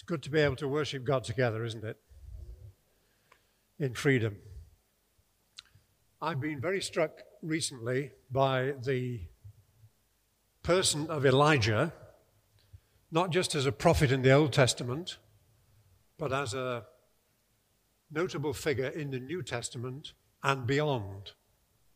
It's 0.00 0.06
good 0.06 0.22
to 0.22 0.30
be 0.30 0.40
able 0.40 0.56
to 0.56 0.66
worship 0.66 1.04
God 1.04 1.24
together, 1.24 1.62
isn't 1.62 1.84
it? 1.84 1.98
In 3.78 3.92
freedom. 3.92 4.38
I've 6.22 6.40
been 6.40 6.58
very 6.58 6.80
struck 6.80 7.20
recently 7.42 8.12
by 8.30 8.72
the 8.82 9.20
person 10.62 11.06
of 11.10 11.26
Elijah, 11.26 11.92
not 13.10 13.28
just 13.28 13.54
as 13.54 13.66
a 13.66 13.72
prophet 13.72 14.10
in 14.10 14.22
the 14.22 14.30
Old 14.30 14.54
Testament, 14.54 15.18
but 16.16 16.32
as 16.32 16.54
a 16.54 16.86
notable 18.10 18.54
figure 18.54 18.88
in 18.88 19.10
the 19.10 19.20
New 19.20 19.42
Testament 19.42 20.14
and 20.42 20.66
beyond. 20.66 21.32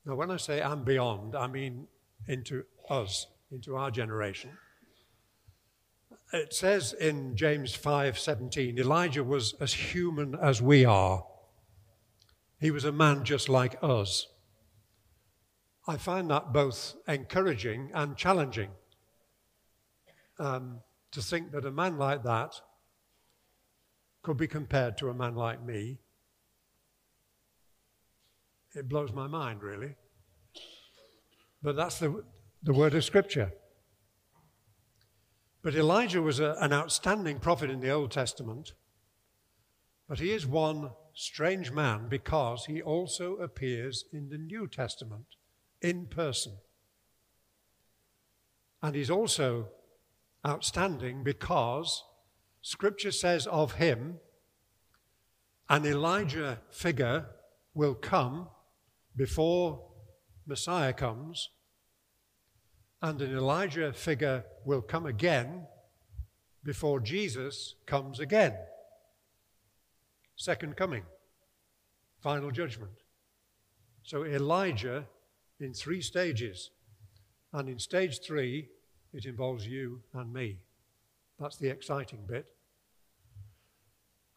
Now, 0.05 0.15
when 0.15 0.31
I 0.31 0.37
say 0.37 0.61
and 0.61 0.85
beyond, 0.85 1.35
I 1.35 1.47
mean 1.47 1.89
into 2.29 2.65
us, 2.91 3.29
into 3.51 3.77
our 3.77 3.91
generation. 3.91 4.51
It 6.33 6.53
says 6.53 6.93
in 6.93 7.37
James 7.37 7.77
5:17, 7.77 8.79
Elijah 8.79 9.23
was 9.23 9.55
as 9.61 9.73
human 9.73 10.35
as 10.35 10.61
we 10.61 10.85
are. 10.85 11.27
He 12.61 12.71
was 12.71 12.85
a 12.85 12.93
man 12.93 13.25
just 13.25 13.49
like 13.49 13.77
us. 13.83 14.27
I 15.87 15.97
find 15.97 16.31
that 16.31 16.53
both 16.53 16.97
encouraging 17.07 17.91
and 17.95 18.17
challenging. 18.17 18.71
Um, 20.39 20.81
to 21.13 21.23
think 21.23 21.53
that 21.53 21.65
a 21.65 21.71
man 21.71 21.99
like 21.99 22.25
that 22.25 22.61
could 24.23 24.37
be 24.37 24.49
compared 24.49 24.99
to 24.99 25.11
a 25.11 25.15
man 25.15 25.37
like 25.37 25.63
me 25.63 26.01
it 28.75 28.89
blows 28.89 29.13
my 29.13 29.27
mind, 29.27 29.63
really. 29.63 29.95
But 31.63 31.77
that's 31.77 31.99
the, 31.99 32.25
the 32.63 32.73
word 32.73 32.95
of 32.95 33.05
Scripture. 33.05 33.53
But 35.65 35.75
Elijah 35.75 36.21
was 36.21 36.41
a, 36.41 36.57
an 36.61 36.75
outstanding 36.75 37.41
prophet 37.41 37.71
in 37.71 37.81
the 37.81 37.91
Old 37.91 38.11
Testament. 38.11 38.75
But 40.07 40.21
he 40.21 40.31
is 40.31 40.47
one 40.47 40.91
strange 41.15 41.73
man 41.73 42.07
because 42.11 42.67
he 42.67 42.83
also 42.83 43.37
appears 43.37 44.05
in 44.13 44.29
the 44.29 44.37
New 44.37 44.69
Testament 44.69 45.25
in 45.81 46.07
person. 46.07 46.59
And 48.83 48.95
he's 48.95 49.09
also 49.09 49.69
outstanding 50.47 51.25
because 51.25 52.05
Scripture 52.61 53.11
says 53.11 53.47
of 53.47 53.73
him, 53.73 54.19
an 55.71 55.87
Elijah 55.87 56.61
figure 56.69 57.25
will 57.73 57.95
come 57.95 58.49
before 59.17 59.83
Messiah 60.47 60.93
comes, 60.93 61.49
and 63.05 63.21
an 63.21 63.37
Elijah 63.37 63.93
figure 63.93 64.43
will 64.65 64.81
come 64.81 65.05
again 65.05 65.67
before 66.65 67.01
Jesus 67.01 67.75
comes 67.85 68.19
again. 68.19 68.55
Second 70.37 70.75
coming, 70.75 71.03
final 72.23 72.51
judgment. 72.51 72.93
So 74.05 74.25
Elijah 74.25 75.05
in 75.61 75.75
three 75.75 76.01
stages. 76.01 76.71
And 77.53 77.69
in 77.69 77.79
stage 77.79 78.21
three, 78.21 78.71
it 79.13 79.27
involves 79.27 79.67
you 79.67 80.01
and 80.15 80.33
me. 80.33 80.61
That's 81.39 81.59
the 81.59 81.69
exciting 81.69 82.21
bit. 82.27 82.47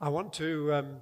I 0.02 0.10
want 0.10 0.34
to 0.34 0.74
um, 0.74 0.98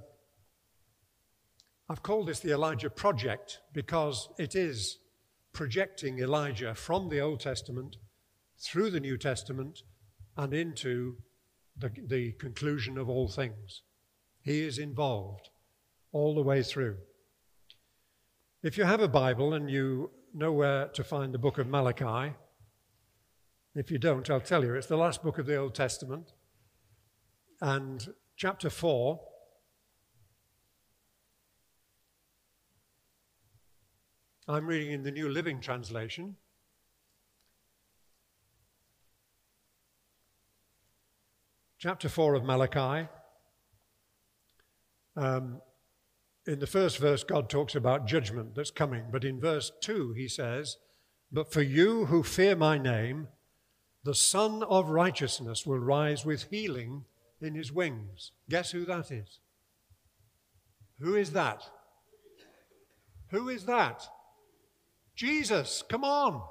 I've 1.90 2.04
called 2.04 2.28
this 2.28 2.42
the 2.42 2.52
Elijah 2.52 2.92
Project 2.92 3.62
because 3.74 4.30
it 4.38 4.54
is 4.54 5.00
projecting 5.56 6.20
Elijah 6.20 6.76
from 6.76 7.08
the 7.10 7.22
Old 7.22 7.40
Testament 7.40 7.96
through 8.60 8.92
the 8.92 9.00
New 9.00 9.18
Testament 9.18 9.84
and 10.36 10.54
into 10.54 11.16
the, 11.78 11.90
the 12.08 12.34
conclusion 12.34 12.98
of 12.98 13.10
all 13.10 13.30
things. 13.30 13.82
He 14.42 14.62
is 14.62 14.78
involved 14.78 15.50
all 16.12 16.36
the 16.36 16.44
way 16.44 16.62
through. 16.62 16.98
If 18.62 18.78
you 18.78 18.84
have 18.84 19.00
a 19.00 19.08
Bible 19.08 19.54
and 19.54 19.72
you 19.72 20.12
know 20.34 20.52
where 20.52 20.90
to 20.90 21.04
find 21.04 21.34
the 21.34 21.40
book 21.40 21.58
of 21.58 21.68
Malachi, 21.68 22.36
if 23.76 23.90
you 23.90 23.98
don't, 23.98 24.30
I'll 24.30 24.42
tell 24.42 24.64
you, 24.64 24.76
it's 24.76 24.88
the 24.88 24.98
last 24.98 25.24
book 25.24 25.38
of 25.38 25.46
the 25.46 25.56
Old 25.56 25.74
Testament. 25.74 26.34
And 27.62 28.06
chapter 28.36 28.70
4 28.70 29.20
I'm 34.48 34.68
reading 34.68 34.92
in 34.92 35.02
the 35.02 35.10
New 35.10 35.28
Living 35.28 35.60
Translation. 35.60 36.36
Chapter 41.80 42.08
4 42.08 42.36
of 42.36 42.44
Malachi. 42.44 43.10
Um, 45.18 45.62
in 46.46 46.60
the 46.60 46.68
first 46.68 47.00
verse, 47.00 47.24
God 47.24 47.50
talks 47.50 47.74
about 47.74 48.06
judgment 48.06 48.54
that's 48.54 48.70
coming, 48.70 49.06
but 49.12 49.24
in 49.24 49.40
verse 49.40 49.72
2, 49.82 50.14
he 50.14 50.28
says, 50.28 50.78
But 51.32 51.52
for 51.52 51.64
you 51.64 52.06
who 52.06 52.22
fear 52.22 52.56
my 52.56 52.78
name, 52.78 53.30
the 54.04 54.14
Son 54.14 54.62
of 54.62 54.90
Righteousness 54.90 55.66
will 55.66 55.80
rise 55.80 56.24
with 56.24 56.52
healing 56.52 57.06
in 57.42 57.56
his 57.56 57.72
wings. 57.72 58.32
Guess 58.48 58.72
who 58.72 58.86
that 58.86 59.12
is? 59.12 59.40
Who 61.00 61.16
is 61.16 61.32
that? 61.32 61.64
Who 63.32 63.50
is 63.50 63.66
that? 63.66 64.08
Jesus, 65.16 65.84
come 65.88 66.04
on, 66.04 66.42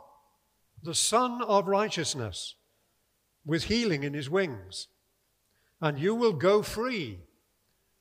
the 0.83 0.95
Son 0.95 1.43
of 1.43 1.69
Righteousness, 1.69 2.57
with 3.45 3.65
healing 3.65 4.03
in 4.03 4.15
his 4.15 4.31
wings. 4.31 4.89
And 5.81 5.99
you 5.99 6.15
will 6.15 6.33
go 6.33 6.63
free, 6.63 7.21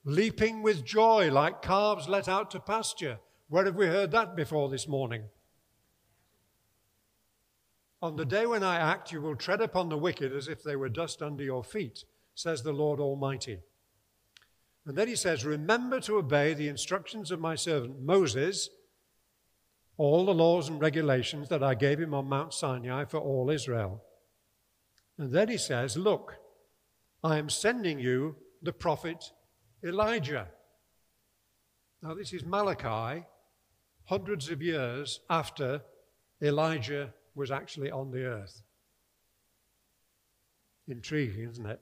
leaping 0.06 0.64
with 0.64 0.86
joy 0.86 1.30
like 1.32 1.62
calves 1.62 2.08
let 2.08 2.30
out 2.30 2.50
to 2.52 2.60
pasture. 2.60 3.20
Where 3.50 3.66
have 3.66 3.76
we 3.76 3.88
heard 3.88 4.12
that 4.12 4.36
before 4.36 4.70
this 4.70 4.88
morning? 4.88 5.24
On 8.02 8.16
the 8.16 8.26
day 8.26 8.46
when 8.46 8.64
I 8.64 8.78
act, 8.78 9.12
you 9.12 9.22
will 9.22 9.36
tread 9.36 9.62
upon 9.62 9.90
the 9.90 9.98
wicked 9.98 10.34
as 10.34 10.48
if 10.48 10.64
they 10.64 10.76
were 10.76 10.90
dust 10.90 11.22
under 11.22 11.44
your 11.44 11.64
feet, 11.64 12.04
says 12.36 12.62
the 12.62 12.74
Lord 12.74 13.00
Almighty. 13.00 13.60
And 14.86 14.98
then 14.98 15.08
he 15.08 15.16
says, 15.16 15.46
Remember 15.46 16.00
to 16.02 16.18
obey 16.18 16.54
the 16.54 16.68
instructions 16.68 17.32
of 17.32 17.40
my 17.40 17.56
servant 17.56 18.02
Moses 18.02 18.70
all 19.98 20.26
the 20.26 20.34
laws 20.34 20.70
and 20.70 20.82
regulations 20.82 21.50
that 21.50 21.64
I 21.64 21.76
gave 21.76 22.00
him 22.00 22.14
on 22.14 22.28
Mount 22.28 22.54
Sinai 22.54 23.06
for 23.06 23.20
all 23.20 23.50
Israel. 23.50 24.04
And 25.18 25.32
then 25.32 25.50
he 25.50 25.58
says, 25.58 25.96
Look, 25.96 26.36
I 27.24 27.38
am 27.38 27.50
sending 27.50 28.00
you 28.00 28.36
the 28.62 28.74
prophet 28.74 29.32
Elijah. 29.84 30.48
Now, 32.02 32.14
this 32.14 32.34
is 32.34 32.44
Malachi, 32.44 33.26
hundreds 34.06 34.50
of 34.50 34.62
years 34.62 35.20
after 35.30 35.82
Elijah 36.42 37.14
was 37.36 37.52
actually 37.52 37.92
on 37.92 38.12
the 38.12 38.26
earth. 38.26 38.62
Intriguing, 40.88 41.50
isn't 41.50 41.66
it? 41.66 41.80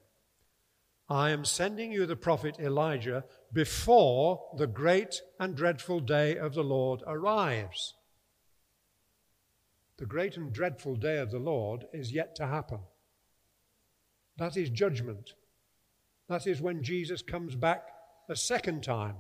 I 1.09 1.31
am 1.31 1.43
sending 1.43 1.91
you 1.91 2.05
the 2.05 2.15
prophet 2.15 2.57
Elijah 2.59 3.25
before 3.51 4.41
the 4.57 4.67
great 4.67 5.21
and 5.39 5.55
dreadful 5.55 5.99
day 5.99 6.37
of 6.37 6.53
the 6.53 6.63
Lord 6.63 7.01
arrives. 7.07 7.95
The 10.01 10.07
great 10.07 10.35
and 10.35 10.51
dreadful 10.51 10.95
day 10.95 11.19
of 11.19 11.29
the 11.29 11.37
Lord 11.37 11.85
is 11.93 12.11
yet 12.11 12.33
to 12.37 12.47
happen. 12.47 12.79
That 14.35 14.57
is 14.57 14.71
judgment. 14.71 15.33
That 16.27 16.47
is 16.47 16.59
when 16.59 16.81
Jesus 16.81 17.21
comes 17.21 17.53
back 17.53 17.83
a 18.27 18.35
second 18.35 18.83
time. 18.83 19.17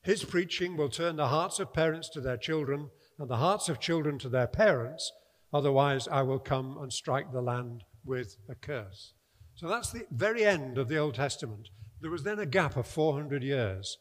His 0.00 0.24
preaching 0.24 0.74
will 0.74 0.88
turn 0.88 1.16
the 1.16 1.28
hearts 1.28 1.60
of 1.60 1.74
parents 1.74 2.08
to 2.14 2.22
their 2.22 2.38
children 2.38 2.88
and 3.18 3.28
the 3.28 3.36
hearts 3.36 3.68
of 3.68 3.78
children 3.78 4.18
to 4.20 4.30
their 4.30 4.46
parents. 4.46 5.12
Otherwise, 5.52 6.08
I 6.08 6.22
will 6.22 6.38
come 6.38 6.78
and 6.80 6.90
strike 6.90 7.32
the 7.32 7.42
land 7.42 7.84
with 8.06 8.38
a 8.48 8.54
curse. 8.54 9.12
So 9.54 9.68
that's 9.68 9.90
the 9.90 10.06
very 10.10 10.46
end 10.46 10.78
of 10.78 10.88
the 10.88 10.96
Old 10.96 11.16
Testament. 11.16 11.68
There 12.00 12.10
was 12.10 12.22
then 12.22 12.38
a 12.38 12.46
gap 12.46 12.78
of 12.78 12.86
400 12.86 13.42
years 13.42 13.98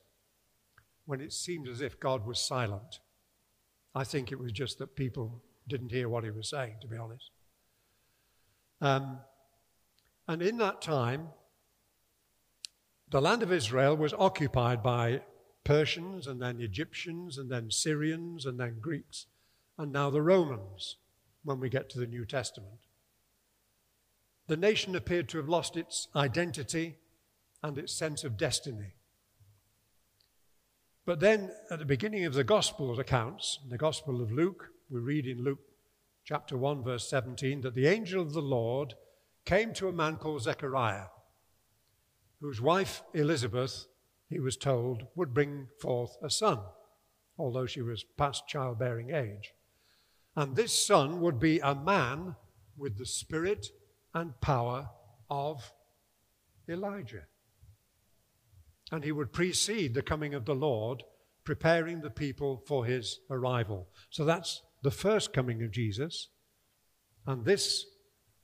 when 1.03 1.19
it 1.19 1.33
seemed 1.33 1.67
as 1.67 1.81
if 1.81 1.99
God 1.99 2.25
was 2.25 2.39
silent. 2.39 2.99
I 3.95 4.03
think 4.03 4.31
it 4.31 4.39
was 4.39 4.51
just 4.51 4.77
that 4.79 4.95
people 4.95 5.41
didn't 5.67 5.91
hear 5.91 6.09
what 6.09 6.25
he 6.25 6.31
was 6.31 6.49
saying, 6.49 6.75
to 6.81 6.87
be 6.87 6.97
honest. 6.97 7.31
Um, 8.81 9.19
and 10.27 10.41
in 10.41 10.57
that 10.57 10.81
time, 10.81 11.29
the 13.09 13.21
land 13.21 13.41
of 13.41 13.51
Israel 13.51 13.95
was 13.95 14.13
occupied 14.13 14.83
by 14.83 15.21
Persians 15.63 16.27
and 16.27 16.41
then 16.41 16.59
Egyptians 16.59 17.37
and 17.37 17.49
then 17.49 17.71
Syrians 17.71 18.45
and 18.45 18.59
then 18.59 18.77
Greeks 18.81 19.27
and 19.77 19.91
now 19.91 20.09
the 20.09 20.21
Romans 20.21 20.97
when 21.43 21.59
we 21.59 21.69
get 21.69 21.89
to 21.91 21.99
the 21.99 22.07
New 22.07 22.25
Testament. 22.25 22.79
The 24.47 24.57
nation 24.57 24.95
appeared 24.95 25.29
to 25.29 25.37
have 25.37 25.49
lost 25.49 25.77
its 25.77 26.07
identity 26.15 26.97
and 27.63 27.77
its 27.77 27.93
sense 27.93 28.23
of 28.23 28.37
destiny. 28.37 28.93
But 31.05 31.19
then 31.19 31.51
at 31.69 31.77
the 31.77 31.85
beginning 31.85 32.25
of 32.25 32.33
the 32.33 32.43
Gospel 32.43 32.99
accounts, 32.99 33.59
the 33.69 33.77
Gospel 33.77 34.23
of 34.23 34.31
Luke, 34.31 34.71
we 34.89 34.99
read 34.99 35.27
in 35.27 35.43
Luke 35.43 35.59
chapter 36.23 36.57
1, 36.57 36.83
verse 36.83 37.07
17, 37.07 37.61
that 37.61 37.75
the 37.75 37.85
angel 37.85 38.23
of 38.23 38.33
the 38.33 38.41
Lord 38.41 38.95
came 39.45 39.71
to 39.75 39.87
a 39.87 39.93
man 39.93 40.15
called 40.15 40.41
Zechariah, 40.41 41.09
whose 42.41 42.59
wife 42.59 43.03
Elizabeth, 43.13 43.85
he 44.29 44.39
was 44.39 44.57
told, 44.57 45.05
would 45.15 45.31
bring 45.31 45.67
forth 45.79 46.17
a 46.23 46.29
son, 46.31 46.59
although 47.37 47.67
she 47.67 47.83
was 47.83 48.03
past 48.17 48.47
childbearing 48.47 49.11
age. 49.11 49.53
And 50.35 50.55
this 50.55 50.73
son 50.73 51.21
would 51.21 51.39
be 51.39 51.59
a 51.59 51.75
man 51.75 52.35
with 52.75 52.97
the 52.97 53.05
spirit 53.05 53.67
and 54.15 54.41
power 54.41 54.89
of 55.29 55.71
Elijah. 56.67 57.25
And 58.91 59.03
he 59.03 59.11
would 59.11 59.33
precede 59.33 59.93
the 59.93 60.01
coming 60.01 60.33
of 60.33 60.45
the 60.45 60.55
Lord, 60.55 61.03
preparing 61.43 62.01
the 62.01 62.09
people 62.09 62.63
for 62.67 62.85
his 62.85 63.19
arrival. 63.29 63.87
So 64.09 64.25
that's 64.25 64.61
the 64.83 64.91
first 64.91 65.33
coming 65.33 65.63
of 65.63 65.71
Jesus. 65.71 66.29
And 67.25 67.45
this 67.45 67.85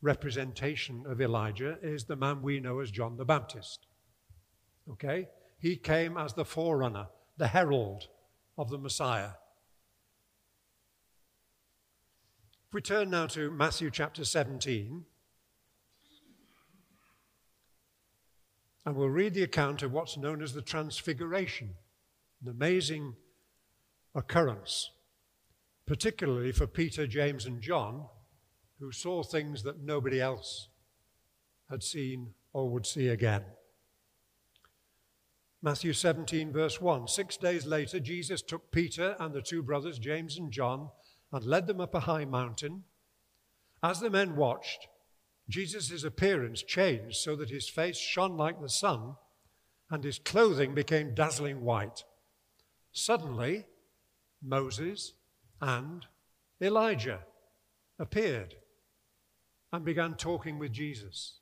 representation 0.01 1.03
of 1.05 1.21
Elijah 1.21 1.77
is 1.83 2.05
the 2.05 2.15
man 2.15 2.41
we 2.41 2.59
know 2.59 2.79
as 2.79 2.89
John 2.89 3.17
the 3.17 3.25
Baptist. 3.25 3.85
Okay? 4.89 5.27
He 5.59 5.75
came 5.75 6.17
as 6.17 6.33
the 6.33 6.45
forerunner, 6.45 7.07
the 7.37 7.47
herald 7.47 8.07
of 8.57 8.69
the 8.69 8.79
Messiah. 8.79 9.33
If 12.67 12.73
we 12.73 12.81
turn 12.81 13.09
now 13.11 13.27
to 13.27 13.51
Matthew 13.51 13.91
chapter 13.91 14.25
17, 14.25 15.05
and 18.85 18.95
we'll 18.95 19.09
read 19.09 19.33
the 19.33 19.43
account 19.43 19.83
of 19.83 19.91
what's 19.91 20.17
known 20.17 20.41
as 20.41 20.53
the 20.53 20.61
Transfiguration, 20.61 21.75
an 22.43 22.49
amazing 22.49 23.15
occurrence, 24.15 24.91
particularly 25.85 26.51
for 26.51 26.67
Peter, 26.67 27.05
James, 27.05 27.45
and 27.45 27.61
John, 27.61 28.05
who 28.79 28.91
saw 28.91 29.21
things 29.21 29.63
that 29.63 29.83
nobody 29.83 30.19
else 30.19 30.69
had 31.69 31.83
seen 31.83 32.33
or 32.53 32.69
would 32.69 32.85
see 32.85 33.07
again. 33.07 33.43
Matthew 35.61 35.93
17, 35.93 36.51
verse 36.51 36.81
1. 36.81 37.07
Six 37.07 37.37
days 37.37 37.67
later, 37.67 37.99
Jesus 37.99 38.41
took 38.41 38.71
Peter 38.71 39.15
and 39.19 39.31
the 39.31 39.43
two 39.43 39.61
brothers, 39.61 39.99
James 39.99 40.39
and 40.39 40.51
John, 40.51 40.89
and 41.31 41.45
led 41.45 41.67
them 41.67 41.79
up 41.79 41.93
a 41.93 41.99
high 41.99 42.25
mountain. 42.25 42.83
As 43.83 43.99
the 43.99 44.09
men 44.09 44.35
watched, 44.35 44.87
Jesus' 45.49 46.03
appearance 46.03 46.63
changed 46.63 47.17
so 47.17 47.35
that 47.35 47.49
his 47.49 47.67
face 47.67 47.97
shone 47.97 48.37
like 48.37 48.61
the 48.61 48.69
sun 48.69 49.15
and 49.89 50.03
his 50.03 50.19
clothing 50.19 50.73
became 50.73 51.13
dazzling 51.13 51.61
white. 51.61 52.03
Suddenly, 52.93 53.65
Moses 54.41 55.13
and 55.59 56.05
Elijah 56.61 57.19
appeared 57.99 58.55
and 59.73 59.85
began 59.85 60.15
talking 60.15 60.57
with 60.59 60.71
Jesus. 60.71 61.39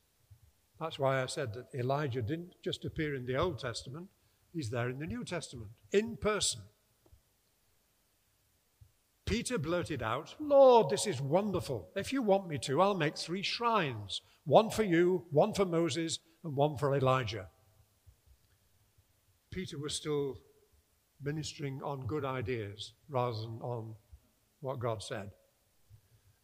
That's 0.79 0.99
why 0.99 1.21
I 1.21 1.25
said 1.25 1.53
that 1.53 1.73
Elijah 1.77 2.21
didn't 2.21 2.55
just 2.63 2.85
appear 2.85 3.15
in 3.15 3.25
the 3.25 3.35
Old 3.35 3.59
Testament, 3.59 4.07
he's 4.53 4.69
there 4.69 4.89
in 4.89 4.99
the 4.99 5.05
New 5.05 5.23
Testament, 5.23 5.71
in 5.91 6.17
person. 6.17 6.61
Peter 9.29 9.57
blurted 9.59 10.01
out, 10.01 10.33
Lord, 10.39 10.89
this 10.89 11.05
is 11.05 11.21
wonderful. 11.21 11.91
If 11.95 12.11
you 12.11 12.23
want 12.23 12.47
me 12.47 12.57
to, 12.63 12.81
I'll 12.81 12.95
make 12.95 13.15
three 13.15 13.43
shrines 13.43 14.21
one 14.45 14.71
for 14.71 14.81
you, 14.81 15.25
one 15.29 15.53
for 15.53 15.65
Moses, 15.65 16.17
and 16.43 16.55
one 16.55 16.77
for 16.77 16.95
Elijah. 16.95 17.47
Peter 19.51 19.77
was 19.77 19.93
still 19.93 20.39
ministering 21.21 21.79
on 21.83 22.07
good 22.07 22.25
ideas 22.25 22.93
rather 23.07 23.37
than 23.37 23.59
on 23.61 23.93
what 24.61 24.79
God 24.79 25.03
said. 25.03 25.29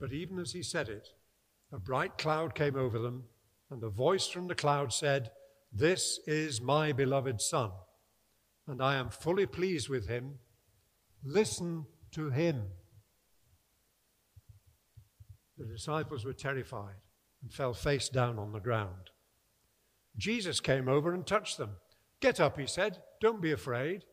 but 0.00 0.12
even 0.12 0.40
as 0.40 0.50
he 0.50 0.64
said 0.64 0.88
it, 0.88 1.10
a 1.72 1.78
bright 1.78 2.18
cloud 2.18 2.56
came 2.56 2.74
over 2.74 2.98
them, 2.98 3.22
and 3.70 3.84
a 3.84 3.88
voice 3.88 4.26
from 4.26 4.48
the 4.48 4.56
cloud 4.56 4.92
said, 4.92 5.30
This 5.72 6.18
is 6.26 6.60
my 6.60 6.90
beloved 6.90 7.40
Son 7.40 7.70
and 8.66 8.82
I 8.82 8.96
am 8.96 9.10
fully 9.10 9.46
pleased 9.46 9.88
with 9.88 10.08
him. 10.08 10.38
Listen 11.24 11.86
to 12.12 12.30
him. 12.30 12.62
The 15.58 15.66
disciples 15.66 16.24
were 16.24 16.32
terrified 16.32 16.94
and 17.42 17.52
fell 17.52 17.74
face 17.74 18.08
down 18.08 18.38
on 18.38 18.52
the 18.52 18.60
ground. 18.60 19.10
Jesus 20.16 20.60
came 20.60 20.88
over 20.88 21.12
and 21.12 21.26
touched 21.26 21.58
them. 21.58 21.76
Get 22.20 22.40
up, 22.40 22.58
he 22.58 22.66
said. 22.66 22.98
Don't 23.20 23.42
be 23.42 23.52
afraid. 23.52 24.04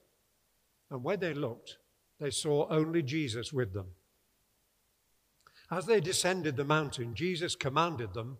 And 0.90 1.04
when 1.04 1.20
they 1.20 1.34
looked, 1.34 1.78
they 2.20 2.32
saw 2.32 2.68
only 2.70 3.04
Jesus 3.04 3.52
with 3.52 3.74
them. 3.74 3.88
As 5.70 5.86
they 5.86 6.00
descended 6.00 6.56
the 6.56 6.64
mountain, 6.64 7.14
Jesus 7.14 7.56
commanded 7.56 8.14
them, 8.14 8.38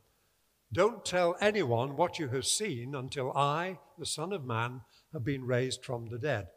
Don't 0.72 1.04
tell 1.04 1.36
anyone 1.42 1.98
what 1.98 2.20
you 2.20 2.30
have 2.30 2.46
seen 2.46 2.96
until 2.96 3.32
I, 3.36 3.80
the 3.98 4.06
Son 4.06 4.32
of 4.32 4.46
Man, 4.46 4.82
have 5.14 5.24
been 5.24 5.46
raised 5.46 5.84
from 5.84 6.08
the 6.08 6.18
dead. 6.18 6.48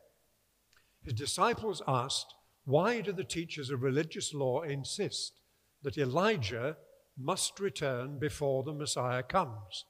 His 1.03 1.15
disciples 1.15 1.83
asked, 1.87 2.35
Why 2.65 3.01
do 3.01 3.13
the 3.13 3.25
teachers 3.25 3.71
of 3.71 3.83
religious 3.83 4.35
law 4.35 4.63
insist 4.63 5.41
that 5.83 5.99
Elijah 5.99 6.77
must 7.19 7.61
return 7.61 8.19
before 8.19 8.63
the 8.63 8.75
Messiah 8.75 9.23
comes? 9.23 9.85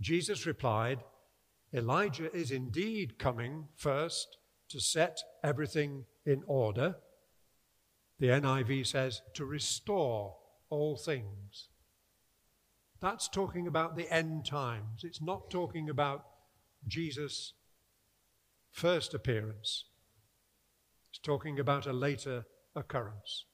Jesus 0.00 0.46
replied, 0.46 0.98
Elijah 1.74 2.34
is 2.34 2.50
indeed 2.50 3.18
coming 3.18 3.68
first 3.76 4.36
to 4.68 4.80
set 4.80 5.18
everything 5.42 6.04
in 6.26 6.42
order. 6.46 6.96
The 8.18 8.28
NIV 8.28 8.86
says 8.86 9.22
to 9.34 9.44
restore 9.44 10.36
all 10.70 10.96
things. 10.96 11.68
That's 13.00 13.28
talking 13.28 13.66
about 13.66 13.96
the 13.96 14.12
end 14.12 14.46
times. 14.46 15.02
It's 15.02 15.20
not 15.20 15.50
talking 15.50 15.88
about 15.90 16.24
Jesus' 16.86 17.54
first 18.70 19.14
appearance. 19.14 19.84
It's 21.10 21.18
talking 21.18 21.58
about 21.58 21.86
a 21.86 21.92
later 21.92 22.46
occurrence. 22.74 23.44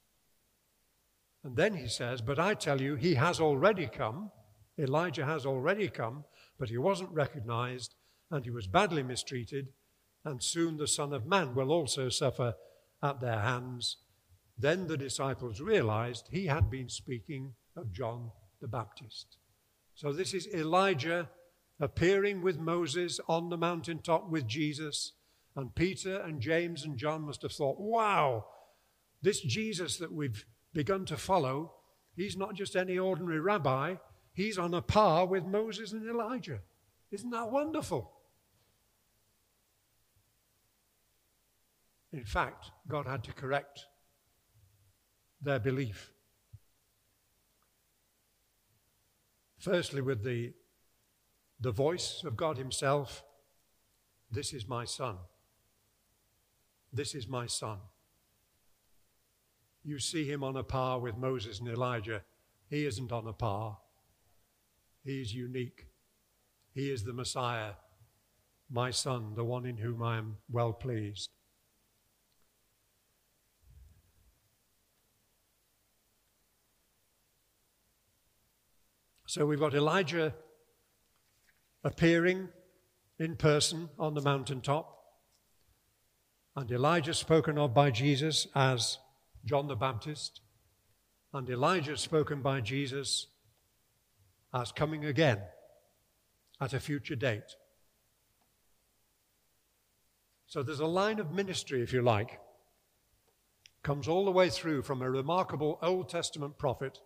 And 1.45 1.57
then 1.57 1.75
he 1.75 1.89
says, 1.89 2.21
But 2.21 2.39
I 2.39 2.55
tell 2.55 2.81
you, 2.81 2.95
he 2.95 3.15
has 3.15 3.41
already 3.41 3.87
come. 3.87 4.31
Elijah 4.79 5.25
has 5.25 5.45
already 5.45 5.89
come, 5.89 6.25
but 6.59 6.69
he 6.69 6.79
wasn't 6.79 7.11
recognized, 7.11 7.95
and 8.31 8.45
he 8.45 8.51
was 8.51 8.67
badly 8.67 9.03
mistreated, 9.03 9.69
and 10.25 10.43
soon 10.43 10.77
the 10.77 10.87
Son 10.87 11.13
of 11.13 11.27
Man 11.27 11.55
will 11.55 11.73
also 11.73 12.09
suffer 12.09 12.55
at 13.03 13.21
their 13.21 13.41
hands. 13.41 13.97
Then 14.57 14.87
the 14.87 14.97
disciples 14.97 15.61
realized 15.61 16.29
he 16.31 16.47
had 16.47 16.71
been 16.71 16.89
speaking 16.89 17.55
of 17.77 17.93
John 17.93 18.31
the 18.61 18.69
Baptist. 18.69 19.37
So 19.95 20.13
this 20.13 20.35
is 20.35 20.49
Elijah 20.49 21.29
appearing 21.81 22.43
with 22.43 22.59
Moses 22.59 23.21
on 23.29 23.49
the 23.49 23.57
mountaintop 23.57 24.29
with 24.29 24.47
Jesus. 24.47 25.13
And 25.57 25.75
Peter 25.75 26.21
and 26.21 26.41
James 26.41 26.85
and 26.85 26.97
John 26.97 27.23
must 27.23 27.43
have 27.43 27.53
thought, 27.53 27.79
wow, 27.79 28.47
this 29.23 29.41
Jesus 29.41 29.97
that 29.99 30.13
we've 30.13 30.45
begun 30.73 31.05
to 31.07 31.17
follow, 31.17 31.73
he's 32.15 32.37
not 32.37 32.55
just 32.55 32.77
any 32.77 32.99
ordinary 32.99 33.41
rabbi, 33.41 33.97
he's 34.33 34.59
on 34.59 34.75
a 34.75 34.83
par 34.83 35.27
with 35.27 35.45
Moses 35.45 35.93
and 35.93 36.09
Elijah. 36.09 36.61
Isn't 37.11 37.31
that 37.31 37.51
wonderful? 37.51 38.13
In 42.13 42.25
fact, 42.25 42.71
God 42.87 43.07
had 43.07 43.25
to 43.25 43.33
correct 43.33 43.87
their 45.43 45.59
belief. 45.59 46.13
Firstly, 49.59 50.01
with 50.01 50.23
the 50.23 50.53
the 51.61 51.73
voice 51.73 52.23
of 52.25 52.37
God 52.37 52.57
Himself 52.59 53.25
This 54.31 54.53
is 54.53 54.69
my 54.69 54.85
son. 54.85 55.17
This 56.93 57.15
is 57.15 57.27
my 57.29 57.47
son. 57.47 57.79
You 59.85 59.99
see 59.99 60.31
him 60.31 60.45
on 60.45 60.57
a 60.57 60.63
par 60.63 60.99
with 60.99 61.17
Moses 61.17 61.61
and 61.61 61.69
Elijah. 61.69 62.23
He 62.69 62.85
isn't 62.85 63.13
on 63.13 63.27
a 63.27 63.33
par. 63.33 63.79
He 65.05 65.23
is 65.23 65.35
unique. 65.35 65.87
He 66.75 66.91
is 66.91 67.05
the 67.05 67.13
Messiah, 67.13 67.73
my 68.71 68.91
son, 68.91 69.33
the 69.35 69.45
one 69.45 69.65
in 69.65 69.79
whom 69.79 70.03
I 70.03 70.19
am 70.19 70.37
well 70.51 70.73
pleased. 70.73 71.31
So 79.27 79.47
we've 79.47 79.61
got 79.61 79.75
Elijah 79.75 80.35
appearing 81.89 82.47
in 83.19 83.35
person 83.35 83.89
on 83.99 84.13
the 84.13 84.21
mountaintop, 84.21 84.95
and 86.55 86.71
Elijah 86.71 87.15
spoken 87.15 87.57
of 87.57 87.73
by 87.73 87.91
Jesus 87.91 88.47
as 88.55 88.99
John 89.47 89.69
the 89.69 89.75
Baptist, 89.75 90.43
and 91.33 91.49
Elijah 91.49 91.97
spoken 91.97 92.43
by 92.43 92.61
Jesus 92.61 93.29
as 94.53 94.71
coming 94.71 95.07
again 95.07 95.41
at 96.61 96.75
a 96.75 96.79
future 96.79 97.17
date. 97.17 97.57
So 100.47 100.63
there's 100.63 100.81
a 100.81 100.87
line 100.87 101.19
of 101.19 101.33
ministry, 101.33 101.81
if 101.81 101.95
you 101.95 102.03
like, 102.03 102.39
comes 103.83 104.09
all 104.09 104.27
the 104.27 104.31
way 104.31 104.51
through 104.51 104.83
from 104.83 105.01
a 105.01 105.11
remarkable 105.11 105.79
Old 105.81 106.11
Testament 106.11 106.59
prophet 106.59 107.01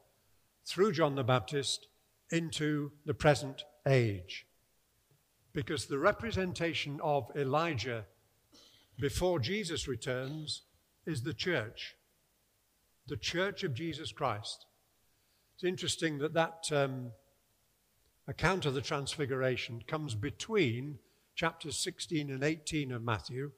through 0.66 0.90
John 0.90 1.14
the 1.14 1.22
Baptist 1.22 1.86
into 2.32 2.90
the 3.06 3.14
present 3.14 3.62
age. 3.86 4.44
Because 5.52 5.86
the 5.86 5.98
representation 5.98 6.98
of 7.02 7.30
Elijah 7.36 8.04
before 8.98 9.38
Jesus 9.38 9.88
returns 9.88 10.62
is 11.06 11.22
the 11.22 11.34
church, 11.34 11.96
the 13.06 13.16
church 13.16 13.64
of 13.64 13.74
Jesus 13.74 14.12
Christ. 14.12 14.66
It's 15.54 15.64
interesting 15.64 16.18
that 16.18 16.34
that 16.34 16.70
um, 16.72 17.12
account 18.26 18.66
of 18.66 18.74
the 18.74 18.80
Transfiguration 18.80 19.82
comes 19.86 20.14
between 20.14 20.98
chapters 21.34 21.76
16 21.78 22.30
and 22.30 22.44
18 22.44 22.92
of 22.92 23.02
Matthew, 23.02 23.52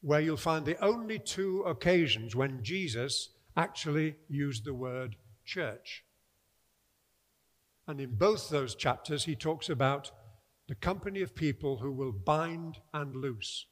where 0.00 0.20
you'll 0.20 0.36
find 0.36 0.64
the 0.64 0.82
only 0.84 1.18
two 1.18 1.62
occasions 1.62 2.34
when 2.34 2.62
Jesus 2.62 3.30
actually 3.56 4.16
used 4.28 4.64
the 4.64 4.74
word 4.74 5.16
church. 5.44 6.04
And 7.86 8.00
in 8.00 8.16
both 8.16 8.48
those 8.48 8.74
chapters, 8.74 9.24
he 9.24 9.36
talks 9.36 9.68
about 9.68 10.10
the 10.68 10.74
company 10.74 11.22
of 11.22 11.34
people 11.34 11.78
who 11.78 11.92
will 11.92 12.12
bind 12.12 12.78
and 12.92 13.14
loose. 13.14 13.66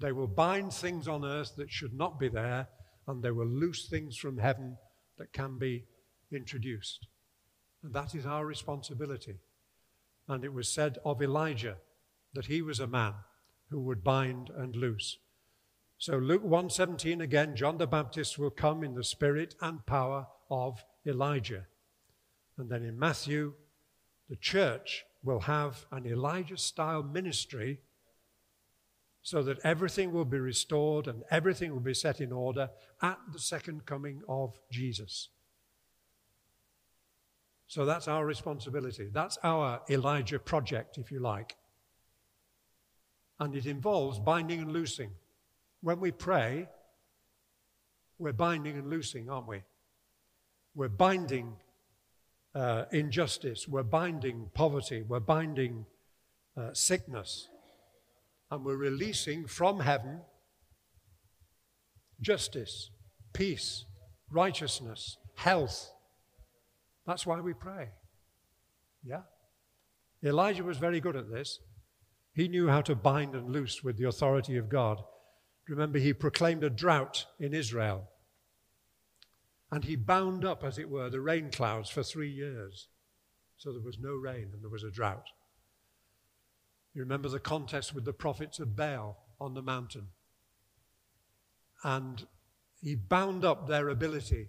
They 0.00 0.12
will 0.12 0.28
bind 0.28 0.72
things 0.72 1.08
on 1.08 1.24
earth 1.24 1.56
that 1.56 1.70
should 1.70 1.92
not 1.92 2.18
be 2.18 2.28
there, 2.28 2.68
and 3.06 3.22
they 3.22 3.30
will 3.30 3.46
loose 3.46 3.88
things 3.88 4.16
from 4.16 4.38
heaven 4.38 4.76
that 5.18 5.32
can 5.32 5.58
be 5.58 5.84
introduced. 6.32 7.06
And 7.82 7.92
that 7.94 8.14
is 8.14 8.26
our 8.26 8.46
responsibility. 8.46 9.36
And 10.28 10.44
it 10.44 10.52
was 10.52 10.68
said 10.68 10.98
of 11.04 11.22
Elijah 11.22 11.76
that 12.34 12.46
he 12.46 12.62
was 12.62 12.80
a 12.80 12.86
man 12.86 13.14
who 13.70 13.80
would 13.80 14.04
bind 14.04 14.50
and 14.56 14.74
loose. 14.76 15.18
So 15.98 16.16
Luke 16.16 16.44
1:17 16.44 17.20
again 17.20 17.56
John 17.56 17.78
the 17.78 17.86
Baptist 17.86 18.38
will 18.38 18.50
come 18.50 18.84
in 18.84 18.94
the 18.94 19.04
spirit 19.04 19.54
and 19.60 19.84
power 19.84 20.26
of 20.50 20.84
Elijah. 21.06 21.66
And 22.56 22.70
then 22.70 22.84
in 22.84 22.98
Matthew, 22.98 23.54
the 24.28 24.36
church 24.36 25.04
will 25.22 25.40
have 25.40 25.86
an 25.90 26.06
Elijah 26.06 26.56
style 26.56 27.02
ministry 27.02 27.80
so 29.22 29.42
that 29.42 29.58
everything 29.64 30.12
will 30.12 30.24
be 30.24 30.38
restored 30.38 31.06
and 31.06 31.22
everything 31.30 31.72
will 31.72 31.80
be 31.80 31.94
set 31.94 32.20
in 32.20 32.32
order 32.32 32.70
at 33.02 33.18
the 33.32 33.38
second 33.38 33.84
coming 33.84 34.22
of 34.28 34.58
Jesus. 34.70 35.28
So 37.66 37.84
that's 37.84 38.08
our 38.08 38.24
responsibility. 38.24 39.10
That's 39.12 39.36
our 39.44 39.82
Elijah 39.90 40.38
project, 40.38 40.96
if 40.96 41.12
you 41.12 41.20
like. 41.20 41.56
And 43.38 43.54
it 43.54 43.66
involves 43.66 44.18
binding 44.18 44.60
and 44.60 44.72
loosing. 44.72 45.10
When 45.82 46.00
we 46.00 46.10
pray, 46.10 46.66
we're 48.18 48.32
binding 48.32 48.78
and 48.78 48.88
loosing, 48.88 49.28
aren't 49.28 49.46
we? 49.46 49.62
We're 50.74 50.88
binding 50.88 51.56
uh, 52.54 52.84
injustice, 52.92 53.68
we're 53.68 53.82
binding 53.82 54.50
poverty, 54.54 55.02
we're 55.06 55.20
binding 55.20 55.86
uh, 56.56 56.72
sickness, 56.72 57.48
and 58.50 58.64
we're 58.64 58.76
releasing 58.76 59.46
from 59.46 59.80
heaven 59.80 60.20
justice, 62.20 62.90
peace, 63.32 63.84
righteousness, 64.30 65.18
health. 65.36 65.92
That's 67.06 67.26
why 67.26 67.40
we 67.40 67.54
pray. 67.54 67.90
Yeah? 69.04 69.22
Elijah 70.22 70.64
was 70.64 70.78
very 70.78 71.00
good 71.00 71.16
at 71.16 71.30
this. 71.30 71.60
He 72.34 72.48
knew 72.48 72.68
how 72.68 72.80
to 72.82 72.94
bind 72.94 73.34
and 73.34 73.50
loose 73.50 73.82
with 73.82 73.96
the 73.98 74.08
authority 74.08 74.56
of 74.56 74.68
God. 74.68 75.02
Remember, 75.68 75.98
he 75.98 76.12
proclaimed 76.12 76.64
a 76.64 76.70
drought 76.70 77.26
in 77.38 77.54
Israel. 77.54 78.08
And 79.70 79.84
he 79.84 79.96
bound 79.96 80.44
up, 80.44 80.64
as 80.64 80.78
it 80.78 80.88
were, 80.88 81.10
the 81.10 81.20
rain 81.20 81.50
clouds 81.50 81.90
for 81.90 82.02
three 82.02 82.30
years. 82.30 82.88
So 83.56 83.72
there 83.72 83.82
was 83.82 83.98
no 83.98 84.14
rain 84.14 84.50
and 84.52 84.62
there 84.62 84.70
was 84.70 84.84
a 84.84 84.90
drought. 84.90 85.26
You 86.94 87.02
remember 87.02 87.28
the 87.28 87.38
contest 87.38 87.94
with 87.94 88.04
the 88.04 88.12
prophets 88.12 88.58
of 88.58 88.76
Baal 88.76 89.24
on 89.40 89.54
the 89.54 89.62
mountain. 89.62 90.08
And 91.84 92.26
he 92.80 92.94
bound 92.94 93.44
up 93.44 93.68
their 93.68 93.88
ability 93.88 94.48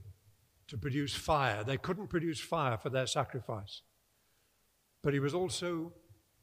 to 0.67 0.77
produce 0.77 1.13
fire. 1.13 1.63
They 1.63 1.77
couldn't 1.77 2.07
produce 2.07 2.39
fire 2.39 2.77
for 2.77 2.89
their 2.89 3.07
sacrifice. 3.07 3.81
But 5.01 5.13
he 5.13 5.19
was 5.19 5.33
also 5.33 5.93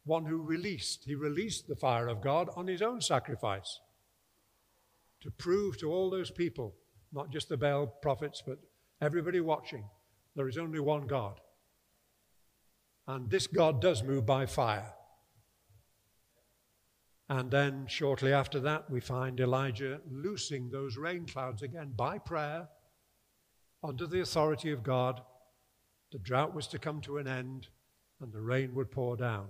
one 0.04 0.26
who 0.26 0.42
released. 0.42 1.04
He 1.04 1.14
released 1.14 1.68
the 1.68 1.76
fire 1.76 2.09
of 2.09 2.21
God 2.21 2.49
on 2.56 2.66
his 2.66 2.83
own 2.83 3.00
sacrifice 3.00 3.80
to 5.23 5.30
prove 5.30 5.78
to 5.78 5.90
all 5.90 6.11
those 6.11 6.30
people 6.30 6.75
not 7.16 7.30
just 7.30 7.49
the 7.49 7.56
Baal 7.56 7.87
prophets, 7.87 8.42
but 8.46 8.58
everybody 9.00 9.40
watching, 9.40 9.85
there 10.37 10.49
is 10.49 10.58
only 10.58 10.78
one 10.78 11.06
God. 11.06 11.40
And 13.08 13.30
this 13.30 13.46
God 13.46 13.80
does 13.80 14.02
move 14.02 14.26
by 14.26 14.46
fire. 14.46 14.92
And 17.28 17.50
then 17.50 17.87
shortly 17.88 18.32
after 18.32 18.61
that, 18.61 18.88
we 18.90 19.00
find 19.00 19.40
Elijah 19.40 20.00
loosing 20.08 20.68
those 20.68 20.96
rain 20.96 21.26
clouds 21.26 21.62
again 21.62 21.92
by 21.96 22.18
prayer 22.18 22.68
under 23.82 24.06
the 24.06 24.20
authority 24.20 24.70
of 24.70 24.82
God. 24.82 25.23
The 26.12 26.18
drought 26.18 26.54
was 26.54 26.66
to 26.68 26.78
come 26.78 27.00
to 27.02 27.18
an 27.18 27.26
end 27.26 27.68
and 28.20 28.32
the 28.32 28.40
rain 28.40 28.75
would 28.75 28.90
pour 28.90 29.16
down. 29.16 29.46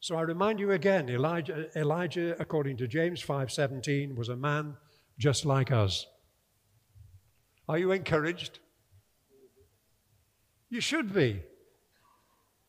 So 0.00 0.16
I 0.16 0.22
remind 0.22 0.58
you 0.58 0.72
again, 0.72 1.08
Elijah, 1.08 1.68
Elijah 1.78 2.36
according 2.40 2.76
to 2.78 2.88
James 2.88 3.22
5:17, 3.22 4.16
was 4.16 4.28
a 4.28 4.36
man 4.36 4.76
just 5.18 5.44
like 5.44 5.70
us. 5.70 6.06
Are 7.68 7.78
you 7.78 7.92
encouraged? 7.92 8.58
You 10.68 10.80
should 10.80 11.12
be. 11.14 11.42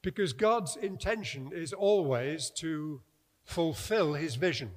Because 0.01 0.33
God's 0.33 0.75
intention 0.75 1.51
is 1.53 1.71
always 1.71 2.51
to 2.57 3.01
fulfill 3.45 4.13
his 4.13 4.35
vision. 4.35 4.71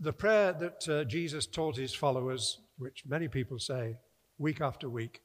The 0.00 0.12
prayer 0.12 0.52
that 0.52 0.88
uh, 0.88 1.04
Jesus 1.04 1.46
taught 1.46 1.76
his 1.76 1.94
followers, 1.94 2.60
which 2.78 3.04
many 3.06 3.28
people 3.28 3.58
say 3.58 3.96
week 4.38 4.60
after 4.60 4.88
week, 4.88 5.22